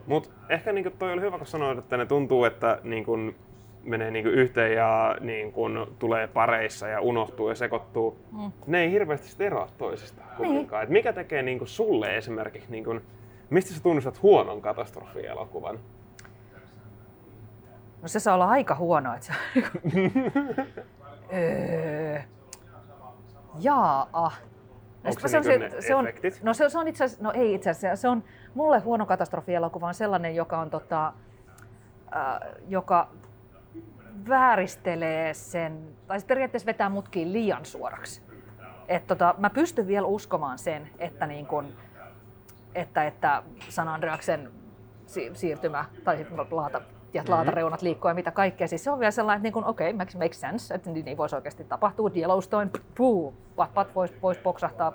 Mut 0.08 0.32
ehkä 0.50 0.72
niin 0.72 0.92
toi 1.00 1.14
oli 1.14 1.22
hyvä, 1.22 1.38
kun 1.38 1.48
sanoit, 1.48 1.78
että 1.78 1.98
ne 1.98 2.06
tuntuu, 2.06 2.46
että 2.46 2.80
niin 2.84 3.06
kun 3.06 3.36
menee 3.86 4.12
niin 4.12 4.28
yhteen 4.28 4.74
ja 4.74 5.18
niin 5.22 5.52
kun 5.52 5.96
tulee 6.00 6.28
pareissa 6.28 6.88
ja 6.88 7.02
unohtuu 7.02 7.50
ja 7.50 7.56
sekoittuu. 7.56 8.18
Mm. 8.32 8.52
Ne 8.68 8.82
ei 8.82 8.92
hirveästi 8.92 9.44
eroa 9.44 9.68
toisistaan 9.78 10.30
kumminkaan. 10.38 10.84
Et 10.84 10.90
mikä 10.90 11.14
tekee 11.14 11.42
niin 11.42 11.58
kun 11.58 11.68
sulle 11.68 12.18
esimerkiksi, 12.18 12.72
niin 12.72 12.84
kun, 12.84 13.02
mistä 13.50 13.74
sä 13.74 13.84
tunnistat 13.84 14.22
huonon 14.22 14.62
katastrofielokuvan? 14.62 15.80
No 18.02 18.08
se 18.08 18.20
saa 18.20 18.36
olla 18.36 18.50
aika 18.50 18.76
huono, 18.76 19.14
että 19.14 19.26
se 19.26 19.34
öö, 21.34 22.20
Jaa. 23.60 24.08
Onko 25.06 25.20
se 25.20 25.28
Se 25.28 25.40
niinku 25.40 25.76
ne 25.76 25.82
se 25.82 25.96
on, 25.96 26.08
no 26.44 26.54
se, 26.54 26.70
se 26.70 26.78
on 26.78 26.88
itse 26.88 27.04
asiassa, 27.04 27.24
no 27.24 27.32
ei 27.32 27.54
itse 27.54 27.70
asiassa, 27.70 28.02
se 28.02 28.08
on 28.08 28.24
mulle 28.54 28.80
huono 28.80 29.06
katastrofielokuva 29.06 29.88
on 29.88 29.94
sellainen, 29.94 30.36
joka 30.36 30.60
on 30.60 30.70
tota, 30.70 31.14
äh, 32.16 32.40
joka 32.68 33.10
vääristelee 34.30 35.34
sen, 35.34 35.88
tai 36.08 36.20
siis 36.20 36.28
periaatteessa 36.28 36.66
vetää 36.66 36.90
mutkiin 36.90 37.34
liian 37.34 37.66
suoraksi. 37.66 38.22
Et 38.88 39.08
tota, 39.08 39.36
mä 39.38 39.50
pystyn 39.50 39.88
vielä 39.88 40.08
uskomaan 40.08 40.58
sen, 40.60 40.90
että, 41.00 41.28
niin 41.28 41.46
kun, 41.46 41.74
että, 42.76 43.04
että 43.04 43.44
San 43.70 43.88
Andreaksen 43.88 44.52
si- 45.06 45.32
siirtymä, 45.34 45.86
tai 46.04 46.26
laata, 46.52 46.82
ja 47.14 47.22
Mhm. 47.22 47.32
laatareunat 47.32 47.82
liikkuu 47.82 48.10
ja 48.10 48.14
mitä 48.16 48.32
kaikkea. 48.32 48.68
Siis 48.68 48.84
se 48.84 48.92
on 48.92 49.00
vielä 49.00 49.12
sellainen, 49.12 49.46
että 49.46 49.60
niin 49.60 49.68
okei, 49.68 49.90
okay, 49.90 49.98
makes, 49.98 50.16
makes 50.16 50.40
sense, 50.40 50.74
että 50.74 50.90
niin, 50.90 51.06
niin 51.06 51.18
voisi 51.18 51.36
oikeasti 51.36 51.64
tapahtua. 51.64 52.10
Yellowstone, 52.16 52.72
puu, 52.96 53.34
pat, 53.74 53.96
voisi 53.96 54.16
vois 54.22 54.38
poksahtaa. 54.38 54.94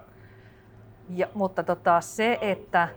Ja, 1.08 1.28
mutta 1.34 1.62
tota, 1.62 2.00
se, 2.00 2.38
että, 2.40 2.88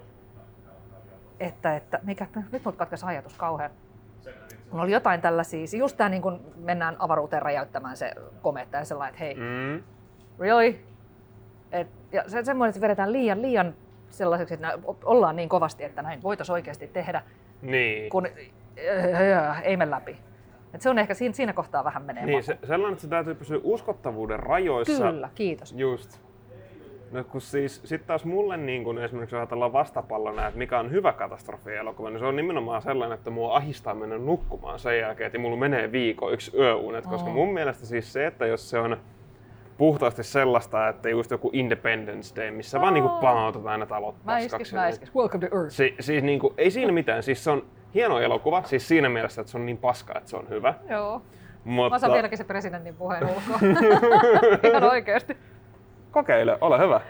että, 1.39 1.75
että 1.75 1.99
mikä, 2.03 2.27
nyt 2.51 2.65
mut 2.65 2.75
katkesi 2.75 3.05
ajatus 3.05 3.33
kauhean. 3.33 3.71
Kun 4.73 4.81
oli 4.81 4.91
jotain 4.91 5.21
tällaisia, 5.21 5.57
siis 5.67 5.73
just 5.73 5.97
tämä 5.97 6.09
niin 6.09 6.21
kun 6.21 6.39
mennään 6.57 6.95
avaruuteen 6.99 7.41
räjäyttämään 7.41 7.97
se 7.97 8.11
kometta 8.41 8.77
ja 8.77 8.85
sellainen, 8.85 9.13
että 9.13 9.23
hei, 9.23 9.35
Mm. 9.35 9.83
really? 10.39 10.75
Et, 11.71 11.87
ja 12.11 12.23
se, 12.27 12.43
semmoinen, 12.43 12.69
että 12.69 12.77
se 12.77 12.81
vedetään 12.81 13.11
liian, 13.11 13.41
liian 13.41 13.73
sellaiseksi, 14.09 14.53
että 14.53 14.79
ollaan 15.05 15.35
niin 15.35 15.49
kovasti, 15.49 15.83
että 15.83 16.01
näin 16.01 16.23
voitaisiin 16.23 16.53
oikeasti 16.53 16.87
tehdä, 16.87 17.21
Niin. 17.61 18.09
kun 18.09 18.25
äh, 18.27 19.61
ei 19.63 19.77
mene 19.77 19.91
läpi. 19.91 20.17
Et 20.73 20.81
se 20.81 20.89
on 20.89 20.99
ehkä 20.99 21.13
siinä, 21.13 21.33
siinä 21.33 21.53
kohtaa 21.53 21.83
vähän 21.83 22.03
menee 22.03 22.25
Niin, 22.25 22.37
maku. 22.37 22.45
se, 22.45 22.57
sellainen, 22.67 22.91
että 22.93 23.01
se 23.01 23.07
täytyy 23.07 23.35
pysyä 23.35 23.59
uskottavuuden 23.63 24.39
rajoissa. 24.39 25.03
Kyllä, 25.11 25.29
kiitos. 25.35 25.73
Just. 25.77 26.21
No 27.13 27.23
kun 27.23 27.41
siis, 27.41 27.81
sit 27.85 28.05
taas 28.05 28.25
mulle 28.25 28.57
niin 28.57 28.83
kun 28.83 28.99
esimerkiksi 29.03 29.35
ajatellaan 29.35 29.73
vastapallona, 29.73 30.47
että 30.47 30.57
mikä 30.57 30.79
on 30.79 30.91
hyvä 30.91 31.13
katastrofielokuva, 31.13 32.09
niin 32.09 32.19
se 32.19 32.25
on 32.25 32.35
nimenomaan 32.35 32.81
sellainen, 32.81 33.17
että 33.17 33.29
mua 33.29 33.55
ahistaa 33.55 33.93
mennä 33.93 34.17
nukkumaan 34.17 34.79
sen 34.79 34.99
jälkeen, 34.99 35.25
että 35.25 35.39
mulla 35.39 35.57
menee 35.57 35.91
viikko 35.91 36.31
yksi 36.31 36.57
yöunet, 36.57 37.05
koska 37.07 37.29
mun 37.29 37.53
mielestä 37.53 37.85
siis 37.85 38.13
se, 38.13 38.25
että 38.27 38.45
jos 38.45 38.69
se 38.69 38.79
on 38.79 38.97
puhtaasti 39.77 40.23
sellaista, 40.23 40.87
että 40.89 41.09
just 41.09 41.31
joku 41.31 41.49
Independence 41.53 42.35
Day, 42.35 42.51
missä 42.51 42.81
vaan 42.81 42.93
niinku 42.93 43.09
Aa. 43.09 43.21
pamautetaan 43.21 43.79
ne 43.79 43.85
talot 43.85 44.15
paskaksi. 44.25 44.75
mä 44.75 44.81
niin- 44.81 44.93
iskis. 44.93 45.15
Welcome 45.15 45.47
to 45.49 45.57
Earth. 45.57 45.71
Si- 45.73 45.95
siis 45.99 46.23
niinku, 46.23 46.53
ei 46.57 46.71
siinä 46.71 46.91
mitään, 46.91 47.23
siis 47.23 47.43
se 47.43 47.51
on 47.51 47.65
hieno 47.93 48.19
elokuva, 48.19 48.63
siis 48.65 48.87
siinä 48.87 49.09
mielessä, 49.09 49.41
että 49.41 49.51
se 49.51 49.57
on 49.57 49.65
niin 49.65 49.77
paska, 49.77 50.13
että 50.17 50.29
se 50.29 50.37
on 50.37 50.49
hyvä. 50.49 50.73
Joo. 50.89 51.21
Mutta 51.63 51.95
Mä 51.95 51.99
saan 51.99 52.13
vieläkin 52.13 52.37
se 52.37 52.43
presidentin 52.43 52.95
puheen 52.95 53.23
ulkoa. 53.23 53.59
Ihan 54.69 54.83
oikeesti. 54.83 55.37
Kokeile, 56.13 56.57
ole 56.61 56.79
hyvä. 56.79 57.01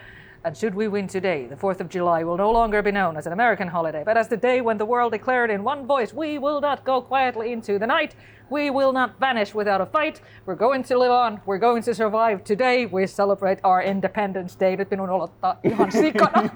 And 0.45 0.55
should 0.55 0.75
we 0.75 0.89
win 0.89 1.07
today, 1.07 1.47
the 1.47 1.55
4th 1.55 1.79
of 1.79 1.87
July 1.89 2.25
will 2.25 2.37
no 2.37 2.51
longer 2.51 2.83
be 2.83 2.91
known 2.91 3.17
as 3.17 3.27
an 3.27 3.33
American 3.33 3.69
holiday, 3.69 4.03
but 4.03 4.17
as 4.17 4.27
the 4.27 4.41
day 4.41 4.61
when 4.61 4.77
the 4.77 4.85
world 4.85 5.13
declared 5.13 5.49
in 5.49 5.63
one 5.63 5.87
voice, 5.87 6.13
we 6.13 6.37
will 6.37 6.59
not 6.59 6.83
go 6.83 7.01
quietly 7.01 7.53
into 7.53 7.79
the 7.79 7.87
night, 7.87 8.15
we 8.51 8.69
will 8.69 8.91
not 8.91 9.11
vanish 9.19 9.55
without 9.55 9.81
a 9.81 9.85
fight, 9.85 10.21
we're 10.45 10.57
going 10.57 10.83
to 10.83 10.99
live 10.99 11.11
on, 11.11 11.39
we're 11.45 11.59
going 11.59 11.81
to 11.83 11.93
survive 11.93 12.43
today, 12.43 12.85
we 12.85 13.07
celebrate 13.07 13.59
our 13.63 13.81
Independence 13.81 14.59
Day. 14.59 14.75
Nyt 14.75 14.91
minun 14.91 15.09
olottaa 15.09 15.55
ihan 15.63 15.91
sikana. 15.91 16.43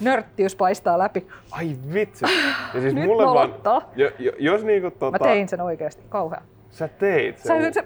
Nörttiys 0.00 0.56
paistaa 0.56 0.98
läpi. 0.98 1.26
Ai 1.50 1.76
vitsi. 1.94 2.24
Ja 2.74 2.80
siis 2.80 2.94
Nyt 2.94 3.04
mulle 3.04 3.24
vaan, 3.24 3.54
jo, 3.96 4.10
jo, 4.18 4.32
jos 4.38 4.64
niinku 4.64 4.90
tota, 4.90 5.10
Mä 5.10 5.18
tein 5.18 5.48
sen 5.48 5.60
oikeasti, 5.60 6.02
kauhea. 6.08 6.42
Sä 6.74 6.88
teit 6.88 7.38
Sä, 7.38 7.42
sen. 7.44 7.74
sä, 7.74 7.84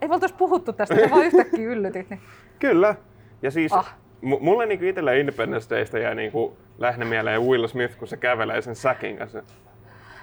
ei 0.00 0.08
me 0.08 0.16
puhuttu 0.38 0.72
tästä, 0.72 0.94
sä 0.94 1.10
vaan 1.10 1.24
yhtäkkiä 1.26 1.68
yllytit. 1.68 2.10
Niin. 2.10 2.20
Kyllä. 2.58 2.94
Ja 3.42 3.50
siis 3.50 3.72
Ah. 3.72 3.94
m- 4.22 4.40
mulle 4.40 4.66
niinku 4.66 4.84
itellä 4.84 5.12
Independence 5.12 5.74
Daystä 5.74 5.98
jää 5.98 6.14
niinku 6.14 6.56
lähinnä 6.78 7.04
mieleen 7.04 7.42
Will 7.42 7.66
Smith, 7.66 7.96
kun 7.98 8.08
se 8.08 8.16
kävelee 8.16 8.62
sen 8.62 8.74
säkin 8.76 9.16
kanssa. 9.16 9.42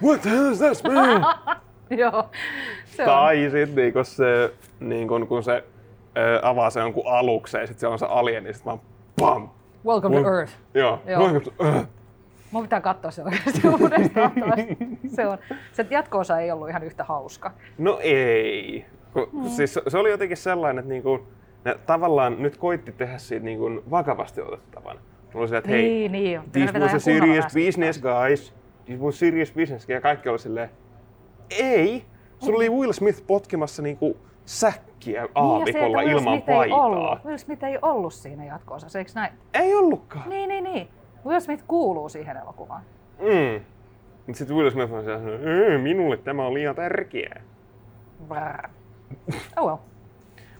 What 0.02 0.20
the 0.22 0.30
hell 0.30 0.52
is 0.52 0.58
this, 0.58 0.82
man? 0.84 1.26
Joo, 2.00 2.24
se 2.84 3.04
tai 3.04 3.48
sit 3.50 3.74
niinku 3.74 4.04
se, 4.04 4.52
niinku, 4.80 5.26
kun 5.26 5.42
se 5.42 5.64
ö, 6.18 6.40
avaa 6.42 6.70
se 6.70 6.80
jonkun 6.80 7.06
aluksen 7.06 7.60
ja 7.60 7.66
sit 7.66 7.78
se 7.78 7.86
on 7.86 7.98
se 7.98 8.06
alieni, 8.06 8.44
niin 8.44 8.54
sit 8.54 8.66
vaan 8.66 8.80
pam. 9.20 9.48
Welcome 9.86 10.22
to 10.22 10.28
Earth. 10.34 10.52
Joo. 10.74 11.02
Joo. 11.06 11.20
Welcome 11.20 11.40
to 11.40 11.64
Earth. 11.64 11.88
Mun 12.52 12.62
pitää 12.62 12.80
katsoa 12.80 13.10
se 13.10 13.22
oikeasti 13.22 13.68
uudestaan. 13.80 14.32
se, 15.06 15.26
on, 15.26 15.38
se 15.72 15.86
jatko-osa 15.90 16.40
ei 16.40 16.50
ollut 16.50 16.68
ihan 16.68 16.82
yhtä 16.84 17.04
hauska. 17.04 17.50
No 17.78 17.98
ei. 18.02 18.84
Kun, 19.12 19.28
Mm. 19.32 19.48
siis 19.48 19.74
se- 19.88 19.98
oli 19.98 20.10
jotenkin 20.10 20.36
sellainen, 20.36 20.78
että 20.78 20.92
niinku, 20.92 21.26
ne 21.64 21.76
tavallaan 21.86 22.42
nyt 22.42 22.56
koitti 22.56 22.92
tehdä 22.92 23.18
siitä 23.18 23.44
niinku 23.44 23.82
vakavasti 23.90 24.40
otettavan. 24.40 24.96
Mulla 24.96 25.40
oli 25.40 25.48
se, 25.48 25.56
että 25.56 25.70
hei, 25.70 25.82
niin, 26.08 26.12
niin. 26.12 26.42
this 26.52 26.74
was 26.74 26.94
a 26.94 26.98
serious 26.98 27.44
business, 27.54 28.00
guys. 28.02 28.54
This 28.84 29.00
was 29.00 29.18
serious 29.18 29.52
business. 29.52 29.88
Ja 29.88 30.00
kaikki 30.00 30.28
oli 30.28 30.38
silleen, 30.38 30.70
ei. 31.60 32.04
Sulla 32.38 32.56
oli 32.56 32.70
Will 32.70 32.92
Smith 32.92 33.26
potkimassa 33.26 33.82
niinku 33.82 34.16
säkkiä 34.44 35.20
Niin, 35.22 35.30
aavikolla 35.34 35.98
Will 35.98 36.08
ilman 36.10 36.22
Smith 36.38 36.48
ei 36.50 36.56
paitaa. 36.56 36.78
ollut. 36.86 37.24
Will 37.24 37.36
Smith 37.38 37.64
ei 37.64 37.78
ollut 37.82 38.12
siinä 38.14 38.44
jatko-osassa, 38.44 38.98
eikö 38.98 39.10
näin? 39.14 39.32
Ei 39.54 39.74
ollutkaan. 39.74 40.28
Niin, 40.28 40.48
niin, 40.48 40.64
niin. 40.64 40.88
Will 41.26 41.40
Smith 41.40 41.64
kuuluu 41.68 42.08
siihen 42.08 42.36
elokuvaan. 42.36 42.82
Mm. 43.18 43.64
Mut 44.26 44.36
sit 44.36 44.50
Will 44.50 44.70
Smith 44.70 44.92
on 44.92 45.04
"Ei, 45.48 45.78
minulle 45.78 46.16
tämä 46.16 46.46
on 46.46 46.54
liian 46.54 46.74
tärkeää. 46.74 47.40
Brr. 48.28 48.68
Oh 49.56 49.66
well. 49.66 49.76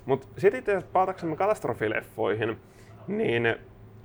Mutta 0.07 0.27
sitten 0.39 0.59
itse 0.59 0.73
asiassa 0.73 0.91
palataksemme 0.93 1.37
katastrofileffoihin, 1.37 2.57
niin 3.07 3.57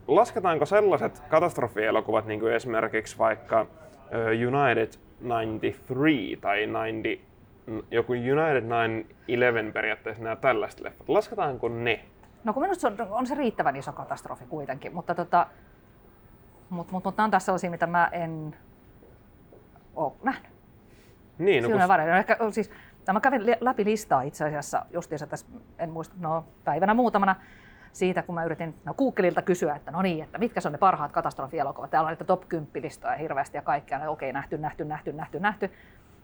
lasketaanko 0.07 0.65
sellaiset 0.65 1.19
katastrofielokuvat, 1.29 2.25
niin 2.25 2.39
kuin 2.39 2.53
esimerkiksi 2.53 3.17
vaikka 3.17 3.65
United 4.47 4.89
93 5.21 6.11
tai 6.41 6.63
90, 6.63 7.09
n- 7.67 7.83
joku 7.91 8.13
United 8.13 8.63
9-11 9.69 9.73
periaatteessa 9.73 10.23
nämä 10.23 10.35
tällaiset 10.35 10.79
leffat, 10.79 11.09
lasketaanko 11.09 11.69
ne? 11.69 11.99
No 12.43 12.53
kun 12.53 12.61
minusta 12.63 12.81
se 12.81 12.87
on, 13.03 13.07
on 13.11 13.27
se 13.27 13.35
riittävän 13.35 13.75
iso 13.75 13.91
katastrofi 13.91 14.45
kuitenkin, 14.49 14.93
mutta 14.95 15.15
tota, 15.15 15.47
mut, 16.69 16.91
mut, 16.91 17.03
mut 17.03 17.17
nämä 17.17 17.25
on 17.25 17.31
taas 17.31 17.45
sellaisia, 17.45 17.71
mitä 17.71 17.87
mä 17.87 18.09
en 18.11 18.55
ole 19.95 20.13
nähnyt. 20.23 20.51
Niin, 21.37 21.63
no, 21.63 21.69
kun, 21.69 21.87
varrella. 21.87 22.17
Ehkä, 22.17 22.37
siis, 22.51 22.71
tai 23.05 23.13
mä 23.13 23.19
kävin 23.19 23.41
läpi 23.59 23.85
listaa 23.85 24.21
itse 24.21 24.45
asiassa 24.45 24.85
justiinsa 24.93 25.27
tässä, 25.27 25.47
en 25.79 25.89
muista, 25.89 26.15
no 26.19 26.45
päivänä 26.63 26.93
muutamana 26.93 27.35
siitä, 27.93 28.23
kun 28.23 28.35
mä 28.35 28.43
yritin 28.43 28.75
no, 28.85 28.93
Googlelilta 28.93 29.41
kysyä, 29.41 29.75
että 29.75 29.91
no 29.91 30.01
niin, 30.01 30.23
että 30.23 30.37
mitkä 30.37 30.59
on 30.65 30.71
ne 30.71 30.77
parhaat 30.77 31.11
katastrofielokuvat. 31.11 31.89
Täällä 31.89 32.07
on 32.07 32.11
niitä 32.11 32.23
top 32.23 32.49
10 32.49 32.83
listoja 32.83 33.15
hirveästi 33.15 33.57
ja 33.57 33.61
kaikkea. 33.61 33.99
No, 33.99 34.11
okei, 34.11 34.33
nähty, 34.33 34.57
nähty, 34.57 34.85
nähty, 34.85 35.13
nähty, 35.13 35.39
nähty. 35.39 35.71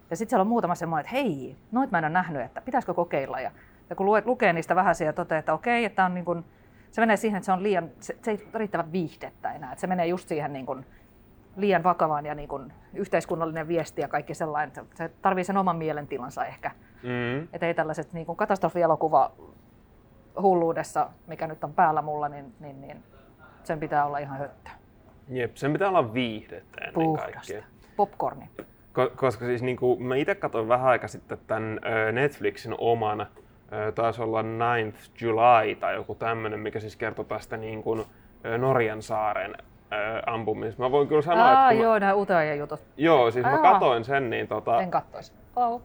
Ja 0.09 0.17
sitten 0.17 0.29
siellä 0.29 0.41
on 0.41 0.47
muutama 0.47 0.75
semmoinen, 0.75 1.05
että 1.05 1.15
hei, 1.15 1.55
noit 1.71 1.91
mä 1.91 1.97
en 1.97 2.03
ole 2.03 2.13
nähnyt, 2.13 2.41
että 2.41 2.61
pitäisikö 2.61 2.93
kokeilla. 2.93 3.39
Ja, 3.39 3.51
ja 3.89 3.95
kun 3.95 4.05
luet, 4.05 4.25
lukee 4.25 4.53
niistä 4.53 4.75
vähän 4.75 4.95
ja 5.05 5.13
toteaa, 5.13 5.39
että 5.39 5.53
okei, 5.53 5.85
että 5.85 6.05
on 6.05 6.13
niin 6.13 6.25
kuin, 6.25 6.45
se 6.93 7.01
menee 7.01 7.17
siihen, 7.17 7.37
että 7.37 7.45
se 7.45 7.51
on 7.51 7.63
liian, 7.63 7.89
se, 7.99 8.17
se 8.21 8.31
ei 8.31 8.47
riittävän 8.53 8.91
viihdettä 8.91 9.53
enää. 9.53 9.71
Että 9.71 9.81
se 9.81 9.87
menee 9.87 10.05
just 10.07 10.27
siihen 10.27 10.53
niin 10.53 10.65
kuin, 10.65 10.85
liian 11.55 11.83
vakavaan 11.83 12.25
ja 12.25 12.35
niin 12.35 12.49
kuin, 12.49 12.73
yhteiskunnallinen 12.93 13.67
viesti 13.67 14.01
ja 14.01 14.07
kaikki 14.07 14.33
sellainen. 14.33 14.67
että 14.69 14.97
Se 14.97 15.11
tarvii 15.21 15.43
sen 15.43 15.57
oman 15.57 15.75
mielentilansa 15.77 16.45
ehkä. 16.45 16.71
mm, 17.03 17.47
Että 17.53 17.67
ei 17.67 17.73
tällaiset 17.73 18.13
niin 18.13 18.25
kuin 18.25 18.35
katastrofielokuva 18.35 19.31
hulluudessa, 20.41 21.09
mikä 21.27 21.47
nyt 21.47 21.63
on 21.63 21.73
päällä 21.73 22.01
mulla, 22.01 22.29
niin, 22.29 22.53
niin, 22.59 22.81
niin 22.81 23.03
sen 23.63 23.79
pitää 23.79 24.05
olla 24.05 24.17
ihan 24.17 24.37
höttö. 24.37 24.69
jep, 25.29 25.55
sen 25.55 25.73
pitää 25.73 25.89
olla 25.89 26.13
viihdettä 26.13 26.77
ennen 26.81 26.93
Puhdasta. 26.93 27.31
kaikkea. 27.31 27.63
Popcorni. 27.95 28.49
Ko- 28.99 29.15
koska 29.15 29.45
siis 29.45 29.61
niinku, 29.61 29.95
mä 29.99 30.15
itse 30.15 30.35
katsoin 30.35 30.67
vähän 30.67 30.87
aika 30.87 31.07
sitten 31.07 31.37
tämän 31.47 31.79
Netflixin 32.11 32.75
oman, 32.77 33.27
taisi 33.95 34.21
olla 34.21 34.41
9th 34.41 34.95
July 35.21 35.75
tai 35.79 35.93
joku 35.93 36.15
tämmönen, 36.15 36.59
mikä 36.59 36.79
siis 36.79 36.95
kertoi 36.95 37.25
tästä 37.25 37.57
niin 37.57 37.83
kuin, 37.83 38.05
Norjan 38.57 39.01
saaren 39.01 39.55
ampumisesta. 40.25 40.83
Mä 40.83 40.91
voin 40.91 41.07
kyllä 41.07 41.21
sanoa, 41.21 41.45
Aa, 41.45 41.71
että 41.71 41.83
joo, 41.83 41.99
nämä 41.99 42.13
Utajan 42.13 42.57
jutut. 42.57 42.79
Mä, 42.79 42.85
joo, 42.97 43.31
siis 43.31 43.45
mä 43.45 43.51
Aa. 43.51 43.73
katoin 43.73 44.03
sen, 44.03 44.29
niin 44.29 44.47
tota... 44.47 44.81
En 44.81 44.91
kattoisi. 44.91 45.31
Oh. 45.55 45.81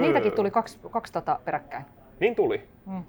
Niitäkin 0.00 0.32
tuli 0.32 0.50
kaksi, 0.50 0.78
kaksi 0.90 1.12
tota 1.12 1.38
peräkkäin. 1.44 1.84
Niin 2.20 2.34
tuli. 2.34 2.68
Mm. 2.86 3.02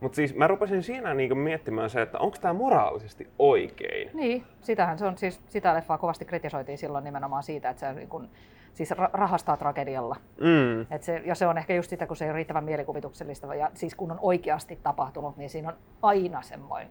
Mutta 0.00 0.16
siis 0.16 0.34
mä 0.34 0.46
rupesin 0.46 0.82
siinä 0.82 1.14
niinku 1.14 1.34
miettimään 1.34 1.90
se, 1.90 2.02
että 2.02 2.18
onko 2.18 2.36
tämä 2.40 2.54
moraalisesti 2.54 3.28
oikein. 3.38 4.10
Niin, 4.14 4.44
sitähän 4.60 4.98
se 4.98 5.06
on, 5.06 5.18
siis 5.18 5.40
sitä 5.48 5.74
leffaa 5.74 5.98
kovasti 5.98 6.24
kritisoitiin 6.24 6.78
silloin 6.78 7.04
nimenomaan 7.04 7.42
siitä, 7.42 7.70
että 7.70 7.80
se 7.80 7.92
niin 7.92 8.08
kun, 8.08 8.28
siis 8.74 8.90
ra- 8.90 9.10
rahastaa 9.12 9.56
tragedialla. 9.56 10.16
Mm. 10.40 10.80
Et 10.80 11.02
se, 11.02 11.22
ja 11.24 11.34
se 11.34 11.46
on 11.46 11.58
ehkä 11.58 11.74
just 11.74 11.90
sitä, 11.90 12.06
kun 12.06 12.16
se 12.16 12.24
ei 12.24 12.30
ole 12.30 12.36
riittävän 12.36 12.64
mielikuvituksellista, 12.64 13.54
ja 13.54 13.70
siis 13.74 13.94
kun 13.94 14.10
on 14.10 14.18
oikeasti 14.22 14.78
tapahtunut, 14.82 15.36
niin 15.36 15.50
siinä 15.50 15.68
on 15.68 15.74
aina 16.02 16.42
semmoinen 16.42 16.88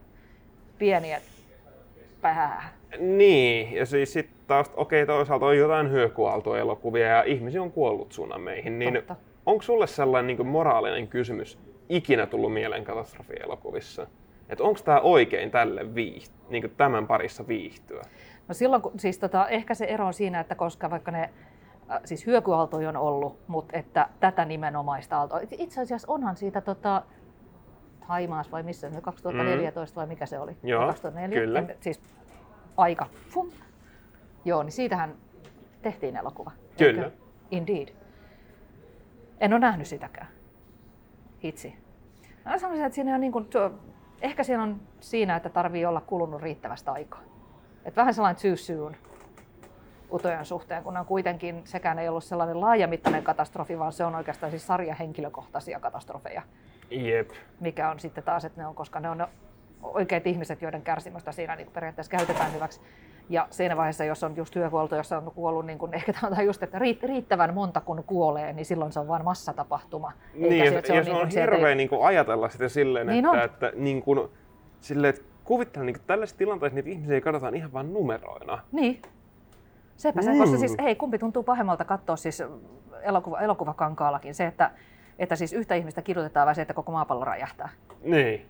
pieni, 0.77 1.13
että. 1.13 1.31
Niin, 2.99 3.73
ja 3.73 3.85
siis 3.85 4.13
sitten 4.13 4.35
taas, 4.47 4.71
okei, 4.75 5.05
toisaalta 5.05 5.45
on 5.45 5.57
jotain 5.57 5.91
hyökyaaltoelokuvia 5.91 7.07
ja 7.07 7.23
ihmisiä 7.23 7.61
on 7.61 7.71
kuollut 7.71 8.09
tsunameihin, 8.09 8.79
niin 8.79 8.93
Totta. 8.93 9.15
onko 9.45 9.61
sulle 9.61 9.87
sellainen 9.87 10.37
niin 10.37 10.47
moraalinen 10.47 11.07
kysymys 11.07 11.59
ikinä 11.89 12.25
tullut 12.25 12.53
mieleen 12.53 12.83
katastrofielokuvissa? 12.83 14.07
Että 14.49 14.63
onko 14.63 14.79
tämä 14.85 14.99
oikein 14.99 15.51
tälle 15.51 15.81
viiht- 15.81 16.31
niin 16.49 16.73
tämän 16.77 17.07
parissa 17.07 17.47
viihtyä? 17.47 18.01
No 18.47 18.53
silloin, 18.53 18.81
kun, 18.81 18.99
siis 18.99 19.19
tota, 19.19 19.47
ehkä 19.47 19.73
se 19.73 19.85
ero 19.85 20.05
on 20.05 20.13
siinä, 20.13 20.39
että 20.39 20.55
koska 20.55 20.89
vaikka 20.89 21.11
ne 21.11 21.29
siis 22.05 22.25
hyökyaaltoja 22.25 22.89
on 22.89 22.97
ollut, 22.97 23.39
mutta 23.47 23.77
että 23.77 24.09
tätä 24.19 24.45
nimenomaista 24.45 25.17
aaltoa. 25.17 25.39
Itse 25.57 25.81
asiassa 25.81 26.11
onhan 26.11 26.35
siitä 26.35 26.61
tota, 26.61 27.01
Haimaas 28.01 28.51
vai 28.51 28.63
missä, 28.63 28.89
se 28.89 29.01
2014 29.01 29.95
vai 29.95 30.07
mikä 30.07 30.25
se 30.25 30.39
oli? 30.39 30.51
Mm. 30.51 30.69
Joo, 30.69 30.85
2004. 30.87 31.39
kyllä. 31.41 31.59
En- 31.59 31.75
siis 31.79 32.01
aika. 32.77 33.07
Fum. 33.29 33.51
Joo, 34.45 34.63
niin 34.63 34.71
siitähän 34.71 35.15
tehtiin 35.81 36.15
elokuva. 36.15 36.51
Kyllä. 36.77 37.03
Eikö? 37.03 37.15
Indeed. 37.51 37.87
En 39.39 39.53
ole 39.53 39.59
nähnyt 39.59 39.87
sitäkään. 39.87 40.27
Hitsi. 41.43 41.75
Mä 42.45 42.57
sanoisin, 42.57 42.85
että 42.85 42.95
siinä 42.95 43.15
on 43.15 43.21
niin 43.21 43.31
kuin, 43.31 43.47
ehkä 44.21 44.43
siinä 44.43 44.63
on 44.63 44.81
siinä, 44.99 45.35
että 45.35 45.49
tarvii 45.49 45.85
olla 45.85 46.01
kulunut 46.01 46.41
riittävästä 46.41 46.91
aikaa. 46.91 47.21
Et 47.85 47.95
vähän 47.95 48.13
sellainen 48.13 48.57
soon 48.57 48.95
utojen 50.13 50.45
suhteen, 50.45 50.83
kun 50.83 50.97
on 50.97 51.05
kuitenkin 51.05 51.61
sekään 51.65 51.99
ei 51.99 52.09
ollut 52.09 52.23
sellainen 52.23 52.61
laajamittainen 52.61 53.23
katastrofi, 53.23 53.79
vaan 53.79 53.93
se 53.93 54.05
on 54.05 54.15
oikeastaan 54.15 54.49
siis 54.49 54.67
sarjahenkilökohtaisia 54.67 55.79
katastrofeja, 55.79 56.41
Jep. 56.89 57.29
mikä 57.59 57.91
on 57.91 57.99
sitten 57.99 58.23
taas, 58.23 58.45
että 58.45 58.61
ne 58.61 58.67
on, 58.67 58.75
koska 58.75 58.99
ne 58.99 59.09
on 59.09 59.17
ne 59.17 59.27
oikeat 59.83 60.27
ihmiset, 60.27 60.61
joiden 60.61 60.81
kärsimystä 60.81 61.31
siinä 61.31 61.55
niin 61.55 61.71
periaatteessa 61.73 62.17
käytetään 62.17 62.53
hyväksi. 62.53 62.81
Ja 63.29 63.47
siinä 63.49 63.77
vaiheessa, 63.77 64.03
jos 64.03 64.23
on 64.23 64.35
just 64.35 64.53
työhuolto, 64.53 64.95
jossa 64.95 65.17
on 65.17 65.31
kuollut 65.35 65.65
niin 65.65 65.77
kun, 65.77 65.93
ehkä 65.93 66.13
tämä 66.13 66.41
just, 66.41 66.63
että 66.63 66.79
riittävän 67.03 67.53
monta 67.53 67.81
kun 67.81 68.03
kuolee, 68.03 68.53
niin 68.53 68.65
silloin 68.65 68.91
se 68.91 68.99
on 68.99 69.07
vain 69.07 69.23
massatapahtuma. 69.23 70.11
Niin, 70.33 70.53
Eikä 70.53 70.65
ja 70.75 70.81
se, 70.81 70.93
on, 70.93 71.05
se 71.05 71.11
on 71.11 71.27
niin 71.27 71.39
hirveä 71.39 71.69
ei... 71.69 71.75
niin 71.75 71.89
kuin 71.89 72.05
ajatella 72.05 72.49
sitä 72.49 72.69
silleen, 72.69 73.07
niin 73.07 73.25
että, 73.25 73.43
että 73.43 73.71
niin 73.75 74.01
kuin, 74.01 74.29
silleen, 74.79 75.09
että 75.09 75.21
kuvittelen 75.43 75.85
niin 75.85 75.95
tällaisessa 76.07 76.37
tilanteessa 76.37 76.75
niitä 76.75 76.89
ihmisiä 76.89 77.21
katsotaan 77.21 77.55
ihan 77.55 77.73
vain 77.73 77.93
numeroina. 77.93 78.59
Niin. 78.71 79.01
Sepä 80.01 80.21
se, 80.21 80.31
mm. 80.31 80.37
koska 80.37 80.57
siis 80.57 80.75
hei, 80.81 80.95
kumpi 80.95 81.19
tuntuu 81.19 81.43
pahemmalta 81.43 81.85
katsoa 81.85 82.15
siis 82.15 82.43
elokuva, 83.01 83.39
elokuvakankaallakin, 83.39 84.35
se, 84.35 84.45
että, 84.45 84.71
että 85.19 85.35
siis 85.35 85.53
yhtä 85.53 85.75
ihmistä 85.75 86.01
kidutetaan 86.01 86.45
vai 86.45 86.55
se, 86.55 86.61
että 86.61 86.73
koko 86.73 86.91
maapallo 86.91 87.25
räjähtää. 87.25 87.69
Niin. 88.03 88.45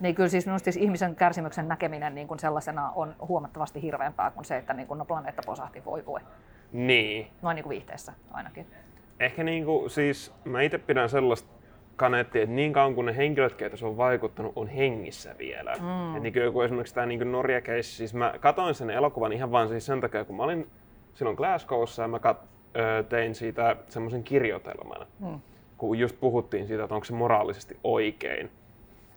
Niin 0.00 0.14
kyllä 0.14 0.28
siis 0.28 0.46
minusta 0.46 0.64
siis 0.64 0.76
ihmisen 0.76 1.16
kärsimyksen 1.16 1.68
näkeminen 1.68 2.14
niin 2.14 2.28
kuin 2.28 2.38
sellaisena 2.38 2.90
on 2.90 3.14
huomattavasti 3.28 3.82
hirveämpää 3.82 4.30
kuin 4.30 4.44
se, 4.44 4.56
että 4.56 4.74
niin 4.74 4.86
kuin, 4.86 4.98
no 4.98 5.04
planeetta 5.04 5.42
posahti, 5.46 5.84
voi 5.84 6.06
voi. 6.06 6.20
Niin. 6.72 7.26
Noin 7.42 7.54
niin 7.54 7.62
kuin 7.62 7.70
viihteessä 7.70 8.12
ainakin. 8.32 8.66
Ehkä 9.20 9.44
niin 9.44 9.64
kuin, 9.64 9.90
siis 9.90 10.34
mä 10.44 10.62
itse 10.62 10.78
pidän 10.78 11.08
sellaista 11.08 11.53
kaneettia, 11.96 12.42
että 12.42 12.54
niin 12.54 12.72
kauan 12.72 12.94
kuin 12.94 13.06
ne 13.06 13.16
henkilöt, 13.16 13.54
keitä 13.54 13.76
se 13.76 13.86
on 13.86 13.96
vaikuttanut, 13.96 14.52
on 14.56 14.68
hengissä 14.68 15.34
vielä. 15.38 15.74
Mm. 15.80 16.16
Et 16.16 16.22
niin 16.22 16.32
kuin 16.32 16.42
joku 16.42 16.60
esimerkiksi 16.60 16.94
tämä 16.94 17.06
niin 17.06 17.32
Norja 17.32 17.60
case, 17.60 17.82
siis 17.82 18.14
mä 18.14 18.34
katoin 18.40 18.74
sen 18.74 18.90
elokuvan 18.90 19.32
ihan 19.32 19.50
vaan 19.50 19.68
siis 19.68 19.86
sen 19.86 20.00
takia, 20.00 20.24
kun 20.24 20.36
mä 20.36 20.42
olin 20.42 20.66
silloin 21.14 21.36
Glasgowssa 21.36 22.02
ja 22.02 22.08
mä 22.08 22.18
kat, 22.18 22.40
tein 23.08 23.34
siitä 23.34 23.76
semmoisen 23.88 24.24
kirjoitelman, 24.24 25.06
mm. 25.20 25.40
kun 25.78 25.98
just 25.98 26.20
puhuttiin 26.20 26.66
siitä, 26.66 26.84
että 26.84 26.94
onko 26.94 27.04
se 27.04 27.12
moraalisesti 27.12 27.78
oikein 27.84 28.50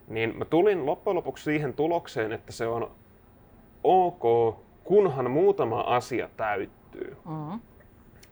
niin 0.08 0.38
mä 0.38 0.46
tulin 0.46 0.86
loppujen 0.86 1.16
lopuksi 1.16 1.44
siihen 1.44 1.74
tulokseen, 1.74 2.32
että 2.32 2.52
se 2.52 2.68
on 2.68 2.92
ok, 3.84 4.56
kunhan 4.84 5.32
muutama 5.32 5.82
asia 5.82 6.30
täyttyy. 6.38 7.18
Mm-hmm. 7.26 7.60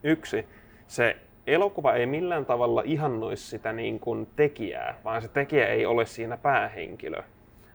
Yksi, 0.04 0.46
se 0.88 1.18
elokuva 1.48 1.94
ei 1.94 2.06
millään 2.06 2.46
tavalla 2.46 2.82
ihannoisi 2.86 3.48
sitä 3.48 3.74
niin 3.74 4.00
kuin 4.00 4.28
tekijää, 4.36 4.98
vaan 5.04 5.22
se 5.22 5.28
tekijä 5.28 5.68
ei 5.68 5.86
ole 5.86 6.06
siinä 6.06 6.38
päähenkilö. 6.38 7.24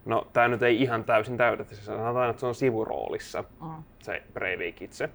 No, 0.05 0.27
tämä 0.33 0.47
nyt 0.47 0.63
ei 0.63 0.81
ihan 0.81 1.03
täysin 1.03 1.37
täydetä, 1.37 1.75
se 1.75 1.81
sanotaan, 1.81 2.29
että 2.29 2.39
se 2.39 2.45
on 2.45 2.55
sivuroolissa, 2.55 3.43
mm. 3.61 3.83
se 3.99 4.23
Breivik 4.33 4.81
itse. 4.81 5.09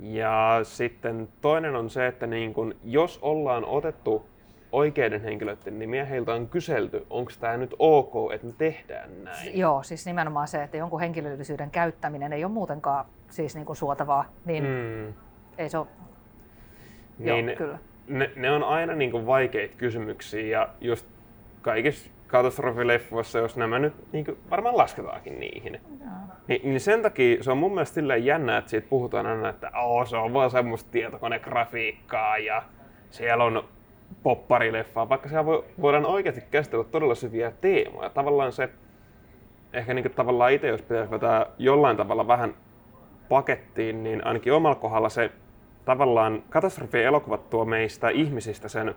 Ja 0.00 0.60
sitten 0.62 1.28
toinen 1.40 1.76
on 1.76 1.90
se, 1.90 2.06
että 2.06 2.26
niin 2.26 2.54
kun, 2.54 2.74
jos 2.84 3.18
ollaan 3.22 3.64
otettu 3.64 4.26
oikeiden 4.72 5.20
henkilöiden 5.20 5.78
nimiä, 5.78 6.04
heiltä 6.04 6.34
on 6.34 6.48
kyselty, 6.48 7.06
onko 7.10 7.32
tämä 7.40 7.56
nyt 7.56 7.74
ok, 7.78 8.32
että 8.32 8.46
me 8.46 8.52
tehdään 8.58 9.24
näin. 9.24 9.58
Joo, 9.58 9.82
siis 9.82 10.06
nimenomaan 10.06 10.48
se, 10.48 10.62
että 10.62 10.76
jonkun 10.76 11.00
henkilöllisyyden 11.00 11.70
käyttäminen 11.70 12.32
ei 12.32 12.44
ole 12.44 12.52
muutenkaan 12.52 13.04
siis 13.30 13.54
niin 13.54 13.66
kuin 13.66 13.76
suotavaa, 13.76 14.24
niin 14.44 14.64
mm. 14.64 15.14
ei 15.58 15.68
se 15.68 15.78
ole... 15.78 15.86
Niin, 17.18 17.46
Joo, 17.46 17.56
kyllä. 17.56 17.78
Ne, 18.08 18.30
ne 18.36 18.50
on 18.50 18.64
aina 18.64 18.94
niin 18.94 19.10
kuin 19.10 19.26
vaikeita 19.26 19.74
kysymyksiä 19.78 20.46
ja 20.58 20.68
just 20.80 21.06
kaikissa 21.62 22.10
katastrofileffoissa, 22.26 23.38
jos 23.38 23.56
nämä 23.56 23.78
nyt 23.78 24.12
niin 24.12 24.24
kuin 24.24 24.38
varmaan 24.50 24.76
lasketaankin 24.76 25.40
niihin. 25.40 25.80
Niin, 26.48 26.60
niin 26.64 26.80
sen 26.80 27.02
takia 27.02 27.42
se 27.42 27.50
on 27.50 27.58
mun 27.58 27.74
mielestä 27.74 27.94
silleen 27.94 28.24
jännä, 28.24 28.56
että 28.56 28.70
siitä 28.70 28.86
puhutaan 28.90 29.26
aina, 29.26 29.48
että 29.48 29.70
oh, 29.82 30.06
se 30.06 30.16
on 30.16 30.32
vaan 30.32 30.50
semmoista 30.50 30.90
tietokonegrafiikkaa 30.90 32.38
ja 32.38 32.62
siellä 33.10 33.44
on 33.44 33.64
popparileffaa, 34.22 35.08
vaikka 35.08 35.28
siellä 35.28 35.46
voi, 35.46 35.64
voidaan 35.80 36.06
oikeasti 36.06 36.42
käsitellä 36.50 36.84
todella 36.84 37.14
syviä 37.14 37.52
teemoja. 37.60 38.10
Tavallaan 38.10 38.52
se, 38.52 38.68
ehkä 39.72 39.94
niin 39.94 40.02
kuin 40.02 40.14
tavallaan 40.14 40.52
itse, 40.52 40.68
jos 40.68 40.82
pitäisi 40.82 41.10
vetää 41.10 41.46
jollain 41.58 41.96
tavalla 41.96 42.26
vähän 42.26 42.54
pakettiin, 43.28 44.04
niin 44.04 44.26
ainakin 44.26 44.52
omalla 44.52 44.74
kohdalla 44.76 45.08
se 45.08 45.30
tavallaan 45.84 46.42
katastrofien 46.50 47.04
elokuvat 47.04 47.50
tuo 47.50 47.64
meistä 47.64 48.08
ihmisistä 48.08 48.68
sen 48.68 48.94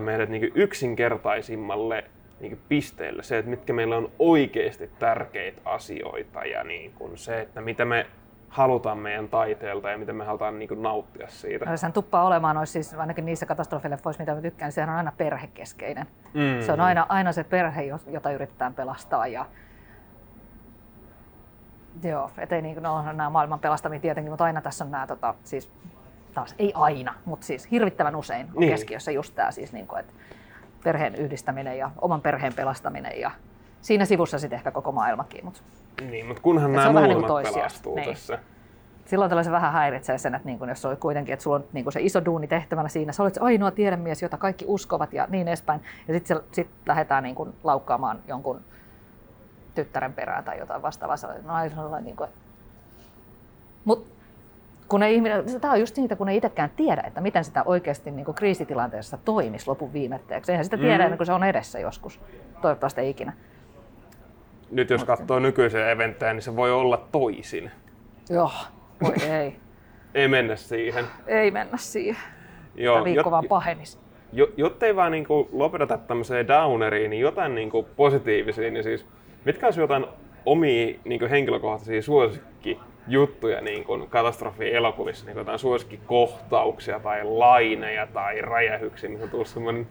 meidät 0.00 0.28
niin 0.28 0.52
yksinkertaisimmalle 0.54 2.04
niin 2.40 2.60
pisteelle. 2.68 3.22
Se, 3.22 3.38
että 3.38 3.50
mitkä 3.50 3.72
meillä 3.72 3.96
on 3.96 4.10
oikeasti 4.18 4.90
tärkeitä 4.98 5.60
asioita 5.64 6.44
ja 6.44 6.64
niin 6.64 6.92
kuin 6.92 7.18
se, 7.18 7.40
että 7.40 7.60
mitä 7.60 7.84
me 7.84 8.06
halutaan 8.48 8.98
meidän 8.98 9.28
taiteelta 9.28 9.90
ja 9.90 9.98
miten 9.98 10.16
me 10.16 10.24
halutaan 10.24 10.58
niin 10.58 10.82
nauttia 10.82 11.28
siitä. 11.28 11.64
No, 11.64 11.76
sehän 11.76 11.92
tuppaa 11.92 12.26
olemaan, 12.26 12.56
olisi 12.56 12.72
siis 12.72 12.94
ainakin 12.94 13.24
niissä 13.24 13.46
katastrofileffoissa, 13.46 14.22
mitä 14.22 14.34
mä 14.34 14.40
tykkään, 14.40 14.72
sehän 14.72 14.90
on 14.90 14.96
aina 14.96 15.12
perhekeskeinen. 15.16 16.06
Mm-hmm. 16.34 16.62
Se 16.62 16.72
on 16.72 16.80
aina, 16.80 17.06
aina 17.08 17.32
se 17.32 17.44
perhe, 17.44 17.82
jota 18.06 18.32
yritetään 18.32 18.74
pelastaa. 18.74 19.26
Ja... 19.26 19.46
Joo, 22.02 22.30
ettei 22.38 22.62
niin, 22.62 22.82
no, 22.82 23.02
nämä 23.02 23.30
maailman 23.30 23.58
pelastamia 23.58 24.00
tietenkin, 24.00 24.32
mutta 24.32 24.44
aina 24.44 24.62
tässä 24.62 24.84
on 24.84 24.90
nämä, 24.90 25.06
tota, 25.06 25.34
siis 25.44 25.72
taas 26.34 26.54
ei 26.58 26.72
aina, 26.74 27.14
mutta 27.24 27.46
siis 27.46 27.70
hirvittävän 27.70 28.16
usein 28.16 28.46
on 28.54 28.60
niin. 28.60 28.70
keskiössä 28.70 29.10
just 29.10 29.34
tämä 29.34 29.50
siis, 29.50 29.72
niin 29.72 29.86
kuin, 29.86 30.00
että 30.00 30.12
perheen 30.84 31.14
yhdistäminen 31.14 31.78
ja 31.78 31.90
oman 32.00 32.20
perheen 32.20 32.54
pelastaminen 32.54 33.20
ja 33.20 33.30
siinä 33.80 34.04
sivussa 34.04 34.38
sitten 34.38 34.56
ehkä 34.56 34.70
koko 34.70 34.92
maailmakin. 34.92 35.44
Mutta 35.44 35.60
niin, 36.10 36.26
mutta 36.26 36.42
kunhan 36.42 36.72
nämä 36.72 36.92
molemmat 36.92 37.30
niin 37.44 37.54
pelastuu 37.54 37.94
niin. 37.94 38.08
tässä. 38.08 38.38
Silloin 39.04 39.44
se 39.44 39.50
vähän 39.50 39.72
häiritsee 39.72 40.18
sen, 40.18 40.34
että 40.34 40.48
niin 40.48 40.58
kun, 40.58 40.68
jos 40.68 40.84
on 40.84 40.96
kuitenkin, 40.96 41.32
että 41.32 41.42
sulla 41.42 41.56
on 41.56 41.64
niin 41.72 41.92
se 41.92 42.00
iso 42.00 42.24
duuni 42.24 42.46
tehtävänä 42.46 42.88
siinä, 42.88 43.12
sä 43.12 43.22
olet 43.22 43.34
se 43.34 43.40
ainoa 43.40 43.70
tiedemies, 43.70 44.22
jota 44.22 44.36
kaikki 44.36 44.64
uskovat 44.68 45.12
ja 45.12 45.26
niin 45.30 45.48
edespäin. 45.48 45.80
Ja 46.08 46.14
sitten 46.14 46.40
sit 46.52 46.68
lähdetään 46.86 47.22
niin 47.22 47.34
kun, 47.34 47.54
laukkaamaan 47.64 48.18
jonkun 48.28 48.60
tyttären 49.74 50.12
perään 50.12 50.44
tai 50.44 50.58
jotain 50.58 50.82
vastaavaa. 50.82 51.16
No, 51.42 52.00
niin 52.00 52.16
kuin, 52.16 52.30
Mut, 53.84 54.12
kun 54.92 55.02
ei 55.02 55.14
ihminen, 55.14 55.60
tämä 55.60 55.72
on 55.72 55.80
just 55.80 55.96
niitä, 55.96 56.16
kun 56.16 56.28
ei 56.28 56.36
itsekään 56.36 56.70
tiedä, 56.76 57.02
että 57.06 57.20
miten 57.20 57.44
sitä 57.44 57.62
oikeasti 57.62 58.10
niin 58.10 58.24
kuin 58.24 58.34
kriisitilanteessa 58.34 59.18
toimisi 59.24 59.68
lopun 59.68 59.92
viimetteeksi. 59.92 60.52
Eihän 60.52 60.64
sitä 60.64 60.76
tiedä 60.76 60.98
mm. 60.98 61.00
ennen 61.00 61.16
kuin 61.16 61.26
se 61.26 61.32
on 61.32 61.44
edessä 61.44 61.78
joskus. 61.78 62.20
Toivottavasti 62.62 63.00
ei 63.00 63.10
ikinä 63.10 63.32
nyt 64.72 64.90
jos 64.90 65.04
katsoo 65.04 65.38
nykyisiä 65.38 65.90
eventtejä, 65.90 66.32
niin 66.32 66.42
se 66.42 66.56
voi 66.56 66.72
olla 66.72 67.08
toisin. 67.12 67.70
Joo, 68.30 68.52
voi 69.02 69.14
ei. 69.40 69.56
ei 70.14 70.28
mennä 70.28 70.56
siihen. 70.56 71.04
Ei 71.26 71.50
mennä 71.50 71.76
siihen. 71.76 72.22
Joo, 72.74 72.94
Tämä 72.94 73.04
viikko 73.04 73.20
jot, 73.20 73.30
vaan 73.30 73.44
pahenisi. 73.48 73.98
Jo, 74.32 74.50
jottei 74.56 74.96
vaan 74.96 75.12
niin 75.12 75.26
kuin 75.26 75.48
lopeteta 75.52 75.98
tämmöiseen 75.98 76.48
downeriin, 76.48 77.10
niin 77.10 77.20
jotain 77.20 77.54
niin 77.54 77.70
kuin 77.70 77.86
positiivisia, 77.96 78.70
niin 78.70 78.84
siis 78.84 79.06
mitkä 79.44 79.66
olisi 79.66 79.80
jotain 79.80 80.06
omia 80.46 80.94
niin 81.04 81.18
kuin 81.18 81.30
henkilökohtaisia 81.30 82.02
suosikkijuttuja 83.02 83.60
niin 83.60 83.84
kuin 83.84 84.08
katastrofi-elokuvissa, 84.08 85.26
niin 85.26 85.34
kuin 85.34 85.40
jotain 85.40 85.58
suosikkikohtauksia 85.58 87.00
tai 87.00 87.24
laineja 87.24 88.06
tai 88.06 88.40
räjähyksiä, 88.40 89.10
missä 89.10 89.24
on 89.24 89.30
tullut 89.30 89.46
semmoinen 89.46 89.88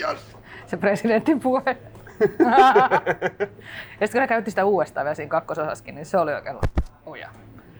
yes. 0.00 0.36
Se 0.66 0.76
presidentin 0.76 1.40
puhe. 1.40 1.76
ja 4.00 4.06
sitten 4.06 4.12
kun 4.12 4.20
ne 4.20 4.26
käytti 4.26 4.50
sitä 4.50 4.64
uudestaan 4.64 5.04
vielä 5.04 5.14
siinä 5.14 5.30
kakkososaskin, 5.30 5.94
niin 5.94 6.06
se 6.06 6.18
oli 6.18 6.34
oikein 6.34 6.56
uja. 7.06 7.28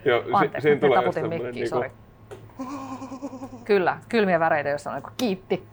Joo, 0.04 0.22
Anteeksi, 0.32 0.60
siinä 0.60 0.80
tulee 0.80 0.98
taputin 0.98 1.28
mikkiä, 1.28 1.50
niinku... 1.50 1.68
sori. 1.68 1.90
Kyllä, 3.64 3.98
kylmiä 4.08 4.40
väreitä, 4.40 4.68
joissa 4.68 4.90
on 4.90 5.02
niin 5.02 5.12
kiitti. 5.16 5.66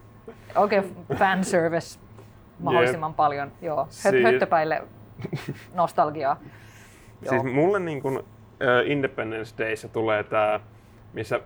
Oikein 0.56 0.96
fanservice 1.14 1.98
mahdollisimman 2.58 3.10
yep. 3.10 3.16
paljon. 3.16 3.52
Joo, 3.62 3.84
Hö- 3.84 4.10
siis... 4.10 4.24
höttöpäille 4.24 4.82
nostalgiaa. 5.74 6.40
Joo. 7.22 7.30
Siis 7.30 7.54
mulle 7.54 7.80
niin 7.80 8.02
kuin, 8.02 8.18
uh, 8.18 8.24
Independence 8.84 9.54
Dayssä 9.58 9.88
tulee 9.88 10.24
tämä, 10.24 10.60
missä 11.12 11.40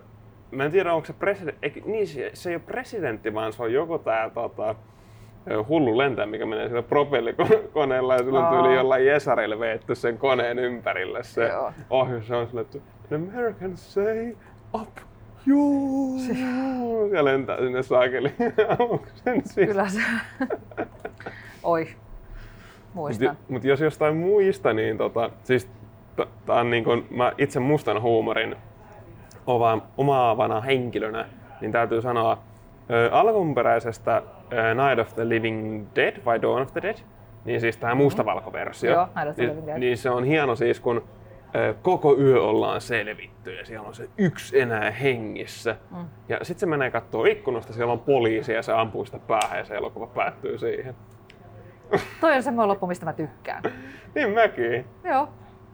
mä 0.50 0.64
en 0.64 0.70
tiedä 0.70 0.94
onko 0.94 1.06
se 1.06 1.12
presidentti, 1.12 1.82
niin 1.86 2.06
se, 2.06 2.30
se 2.34 2.50
ei 2.50 2.56
ole 2.56 2.62
presidentti, 2.66 3.34
vaan 3.34 3.52
se 3.52 3.62
on 3.62 3.72
joku 3.72 3.98
tämä 3.98 4.30
tota, 4.34 4.74
hullu 5.68 5.98
lentää, 5.98 6.26
mikä 6.26 6.46
menee 6.46 6.68
sillä 6.68 6.82
propellikoneella 6.82 8.14
ja 8.14 8.18
silloin 8.18 8.46
tyyli 8.46 8.74
jollain 8.74 9.06
Jesarille 9.06 9.58
veetty 9.58 9.94
sen 9.94 10.18
koneen 10.18 10.58
ympärille 10.58 11.22
se 11.22 11.50
ohjus. 11.90 12.26
Se 12.26 12.36
on 12.36 12.46
sillä, 12.46 12.60
että 12.60 12.78
the 13.08 13.16
Americans 13.16 13.94
say 13.94 14.36
up 14.74 14.96
Joo, 15.46 17.06
ja 17.12 17.24
lentää 17.24 17.58
sinne 17.58 17.82
saakeliin 17.82 18.34
aluksen 18.78 19.42
Kyllä 19.54 19.88
se. 19.88 20.00
Oi, 21.62 21.88
muistan. 22.94 23.28
Mutta 23.28 23.52
mut 23.52 23.64
jos 23.64 23.80
jostain 23.80 24.16
muista, 24.16 24.72
niin 24.72 24.98
tota, 24.98 25.30
siis 25.44 25.68
tää 26.46 26.56
on 26.56 26.70
niin 26.70 26.84
kun, 26.84 27.06
mä 27.10 27.32
itse 27.38 27.60
mustan 27.60 28.02
huumorin 28.02 28.56
omaavana 29.96 30.60
henkilönä, 30.60 31.24
niin 31.60 31.72
täytyy 31.72 32.02
sanoa, 32.02 32.38
alkuperäisestä 33.12 34.22
Night 34.74 34.98
of 34.98 35.14
the 35.14 35.28
Living 35.28 35.86
Dead 35.96 36.24
vai 36.24 36.42
Dawn 36.42 36.62
of 36.62 36.72
the 36.72 36.82
Dead, 36.82 36.96
niin 37.44 37.60
siis 37.60 37.76
tämä 37.76 37.94
mustavalkoversio, 37.94 38.92
Joo. 38.92 39.08
Niin, 39.36 39.80
niin 39.80 39.98
se 39.98 40.10
on 40.10 40.24
hieno 40.24 40.56
siis, 40.56 40.80
kun 40.80 41.04
koko 41.82 42.16
yö 42.18 42.42
ollaan 42.42 42.80
selvitty 42.80 43.54
ja 43.54 43.64
siellä 43.64 43.88
on 43.88 43.94
se 43.94 44.08
yksi 44.18 44.60
enää 44.60 44.90
hengissä. 44.90 45.76
Mm. 45.90 46.04
Ja 46.28 46.38
sitten 46.42 46.60
se 46.60 46.66
menee 46.66 46.90
katsoa 46.90 47.26
ikkunasta, 47.26 47.72
siellä 47.72 47.92
on 47.92 47.98
poliisi 47.98 48.52
ja 48.52 48.62
se 48.62 48.72
ampuu 48.72 49.04
sitä 49.04 49.18
päähän 49.18 49.58
ja 49.58 49.64
se 49.64 49.74
elokuva 49.74 50.06
päättyy 50.06 50.58
siihen. 50.58 50.94
Toi 52.20 52.36
on 52.36 52.42
semmoinen 52.42 52.68
loppu, 52.68 52.86
mistä 52.86 53.04
mä 53.04 53.12
tykkään. 53.12 53.62
niin 54.14 54.30
mäkin. 54.30 54.84
Joo. 55.04 55.28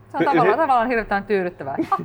Se 0.08 0.16
on 0.16 0.24
tavallaan, 0.24 0.58
tavallaan 0.58 0.88
hirveän 0.88 1.24
tyydyttävää. 1.24 1.76
Ah. 1.90 2.00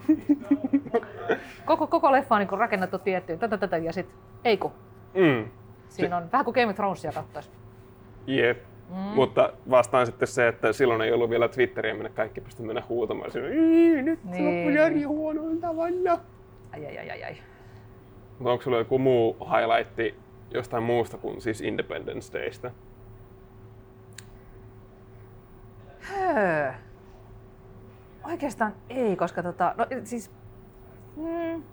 Koko, 1.65 1.87
koko 1.87 2.11
leffa 2.11 2.35
on 2.35 2.41
niin 2.41 2.59
rakennettu 2.59 2.99
tiettyyn, 2.99 3.39
tätä, 3.39 3.57
tätä, 3.57 3.77
ja 3.77 3.93
sitten 3.93 4.17
ei 4.45 4.57
kun. 4.57 4.71
Mm. 5.13 5.45
Siinä 5.89 6.17
on 6.17 6.31
vähän 6.31 6.45
kuin 6.45 6.55
Game 6.55 6.69
of 6.69 6.75
Thronesia 6.75 7.11
katsoisi. 7.11 7.49
Jep. 8.27 8.63
Mm. 8.89 8.95
Mutta 8.95 9.53
vastaan 9.69 10.05
sitten 10.05 10.27
se, 10.27 10.47
että 10.47 10.73
silloin 10.73 11.01
ei 11.01 11.11
ollut 11.11 11.29
vielä 11.29 11.47
Twitteriä, 11.47 11.93
minne 11.93 12.09
kaikki 12.09 12.41
pystyi 12.41 12.65
mennä 12.65 12.83
huutamaan. 12.89 13.31
Siinä, 13.31 14.01
nyt 14.01 14.23
niin. 14.23 14.45
loppui 14.45 14.75
järji 14.75 15.03
huonoin 15.03 15.61
tavalla. 15.61 16.19
Ai, 16.73 16.85
ai, 16.85 16.97
ai, 16.97 17.11
ai, 17.11 17.23
ai. 17.23 17.35
Mutta 18.39 18.51
onko 18.51 18.63
sulla 18.63 18.77
joku 18.77 18.99
muu 18.99 19.37
highlighti 19.39 20.15
jostain 20.53 20.83
muusta 20.83 21.17
kuin 21.17 21.41
siis 21.41 21.61
Independence 21.61 22.39
Daystä? 22.39 22.71
Oikeastaan 28.23 28.73
ei, 28.89 29.15
koska 29.15 29.43
tota, 29.43 29.75
no 29.77 29.85
siis, 30.03 30.31
mm, 31.15 31.63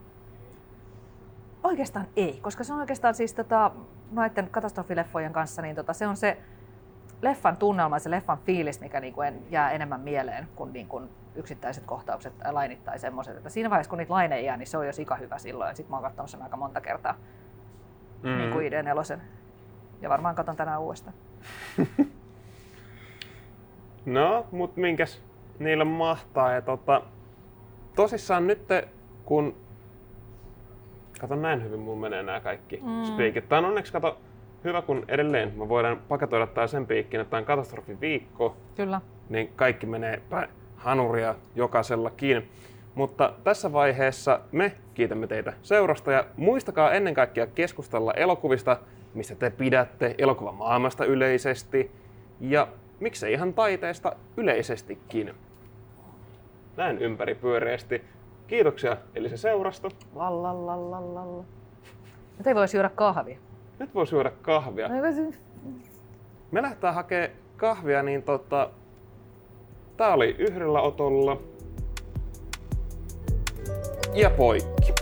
oikeastaan 1.62 2.06
ei, 2.16 2.38
koska 2.42 2.64
se 2.64 2.72
on 2.72 2.80
oikeastaan 2.80 3.14
siis 3.14 3.34
tota, 3.34 3.70
noiden 4.10 4.50
katastrofileffojen 4.50 5.32
kanssa, 5.32 5.62
niin 5.62 5.76
tota, 5.76 5.92
se 5.92 6.06
on 6.06 6.16
se 6.16 6.38
leffan 7.22 7.56
tunnelma, 7.56 7.98
se 7.98 8.10
leffan 8.10 8.38
fiilis, 8.38 8.80
mikä 8.80 9.00
niin 9.00 9.14
kuin 9.14 9.46
jää 9.50 9.70
enemmän 9.70 10.00
mieleen 10.00 10.48
kuin, 10.56 10.72
niin 10.72 10.88
kuin 10.88 11.10
yksittäiset 11.34 11.84
kohtaukset 11.84 12.38
tai 12.38 12.52
lainit 12.52 12.84
tai 12.84 12.98
semmoiset. 12.98 13.36
Että 13.36 13.50
siinä 13.50 13.70
vaiheessa, 13.70 13.90
kun 13.90 13.98
niitä 13.98 14.12
laineja 14.12 14.44
jää, 14.44 14.56
niin 14.56 14.66
se 14.66 14.78
on 14.78 14.86
jo 14.86 14.92
sika 14.92 15.14
hyvä 15.14 15.38
silloin. 15.38 15.76
Sitten 15.76 15.90
mä 15.90 15.96
oon 15.96 16.04
katsonut 16.04 16.30
sen 16.30 16.42
aika 16.42 16.56
monta 16.56 16.80
kertaa, 16.80 17.14
mm. 18.22 18.38
niin 18.38 18.52
kuin 18.52 18.66
ID 18.66 18.82
nelosen. 18.82 19.22
Ja 20.00 20.08
varmaan 20.08 20.34
katon 20.34 20.56
tänään 20.56 20.80
uudestaan. 20.80 21.16
no, 24.06 24.46
mut 24.52 24.76
minkäs 24.76 25.22
niillä 25.58 25.84
mahtaa. 25.84 26.52
Ja 26.52 26.62
tota, 26.62 27.02
tosissaan 27.96 28.46
nyt, 28.46 28.62
kun 29.24 29.54
Kato 31.20 31.36
näin 31.36 31.64
hyvin 31.64 31.80
mun 31.80 32.00
menee 32.00 32.22
nämä 32.22 32.40
kaikki 32.40 32.80
mm. 32.82 33.04
spiikit. 33.04 33.48
Tää 33.48 33.58
on 33.58 33.64
onneksi 33.64 33.92
kato, 33.92 34.18
hyvä, 34.64 34.82
kun 34.82 35.04
edelleen 35.08 35.52
me 35.56 35.68
voidaan 35.68 36.00
paketoida 36.08 36.46
tää 36.46 36.66
sen 36.66 36.86
piikkin, 36.86 37.20
että 37.20 37.30
tämä 37.30 37.38
on 37.38 37.44
katastrofiviikko. 37.44 38.56
Kyllä. 38.76 39.00
Niin 39.28 39.52
kaikki 39.56 39.86
menee 39.86 40.22
päin 40.30 40.48
hanuria 40.76 41.34
jokaisellakin. 41.54 42.48
Mutta 42.94 43.32
tässä 43.44 43.72
vaiheessa 43.72 44.40
me 44.52 44.72
kiitämme 44.94 45.26
teitä 45.26 45.52
seurasta 45.62 46.12
ja 46.12 46.24
muistakaa 46.36 46.92
ennen 46.92 47.14
kaikkea 47.14 47.46
keskustella 47.46 48.12
elokuvista, 48.12 48.76
mistä 49.14 49.34
te 49.34 49.50
pidätte, 49.50 50.14
elokuvamaailmasta 50.18 51.04
yleisesti 51.04 51.90
ja 52.40 52.68
miksei 53.00 53.32
ihan 53.32 53.54
taiteesta 53.54 54.16
yleisestikin. 54.36 55.34
Näin 56.76 56.98
ympäri 56.98 57.34
pyöreästi. 57.34 58.04
Kiitoksia 58.46 58.96
Elisa 59.14 59.36
seurasta. 59.36 59.88
Lallalallalalla. 60.14 61.44
Nyt 62.38 62.46
ei 62.46 62.54
voisi 62.54 62.76
juoda 62.76 62.88
kahvia. 62.88 63.38
Nyt 63.78 63.94
voisi 63.94 64.14
juoda 64.14 64.30
kahvia. 64.30 64.88
Me 66.50 66.62
lähdetään 66.62 66.94
hakemaan 66.94 67.30
kahvia, 67.56 68.02
niin 68.02 68.22
tota... 68.22 68.70
Tää 69.96 70.14
oli 70.14 70.36
yhdellä 70.38 70.80
otolla. 70.80 71.40
Ja 74.14 74.30
poikki. 74.30 74.97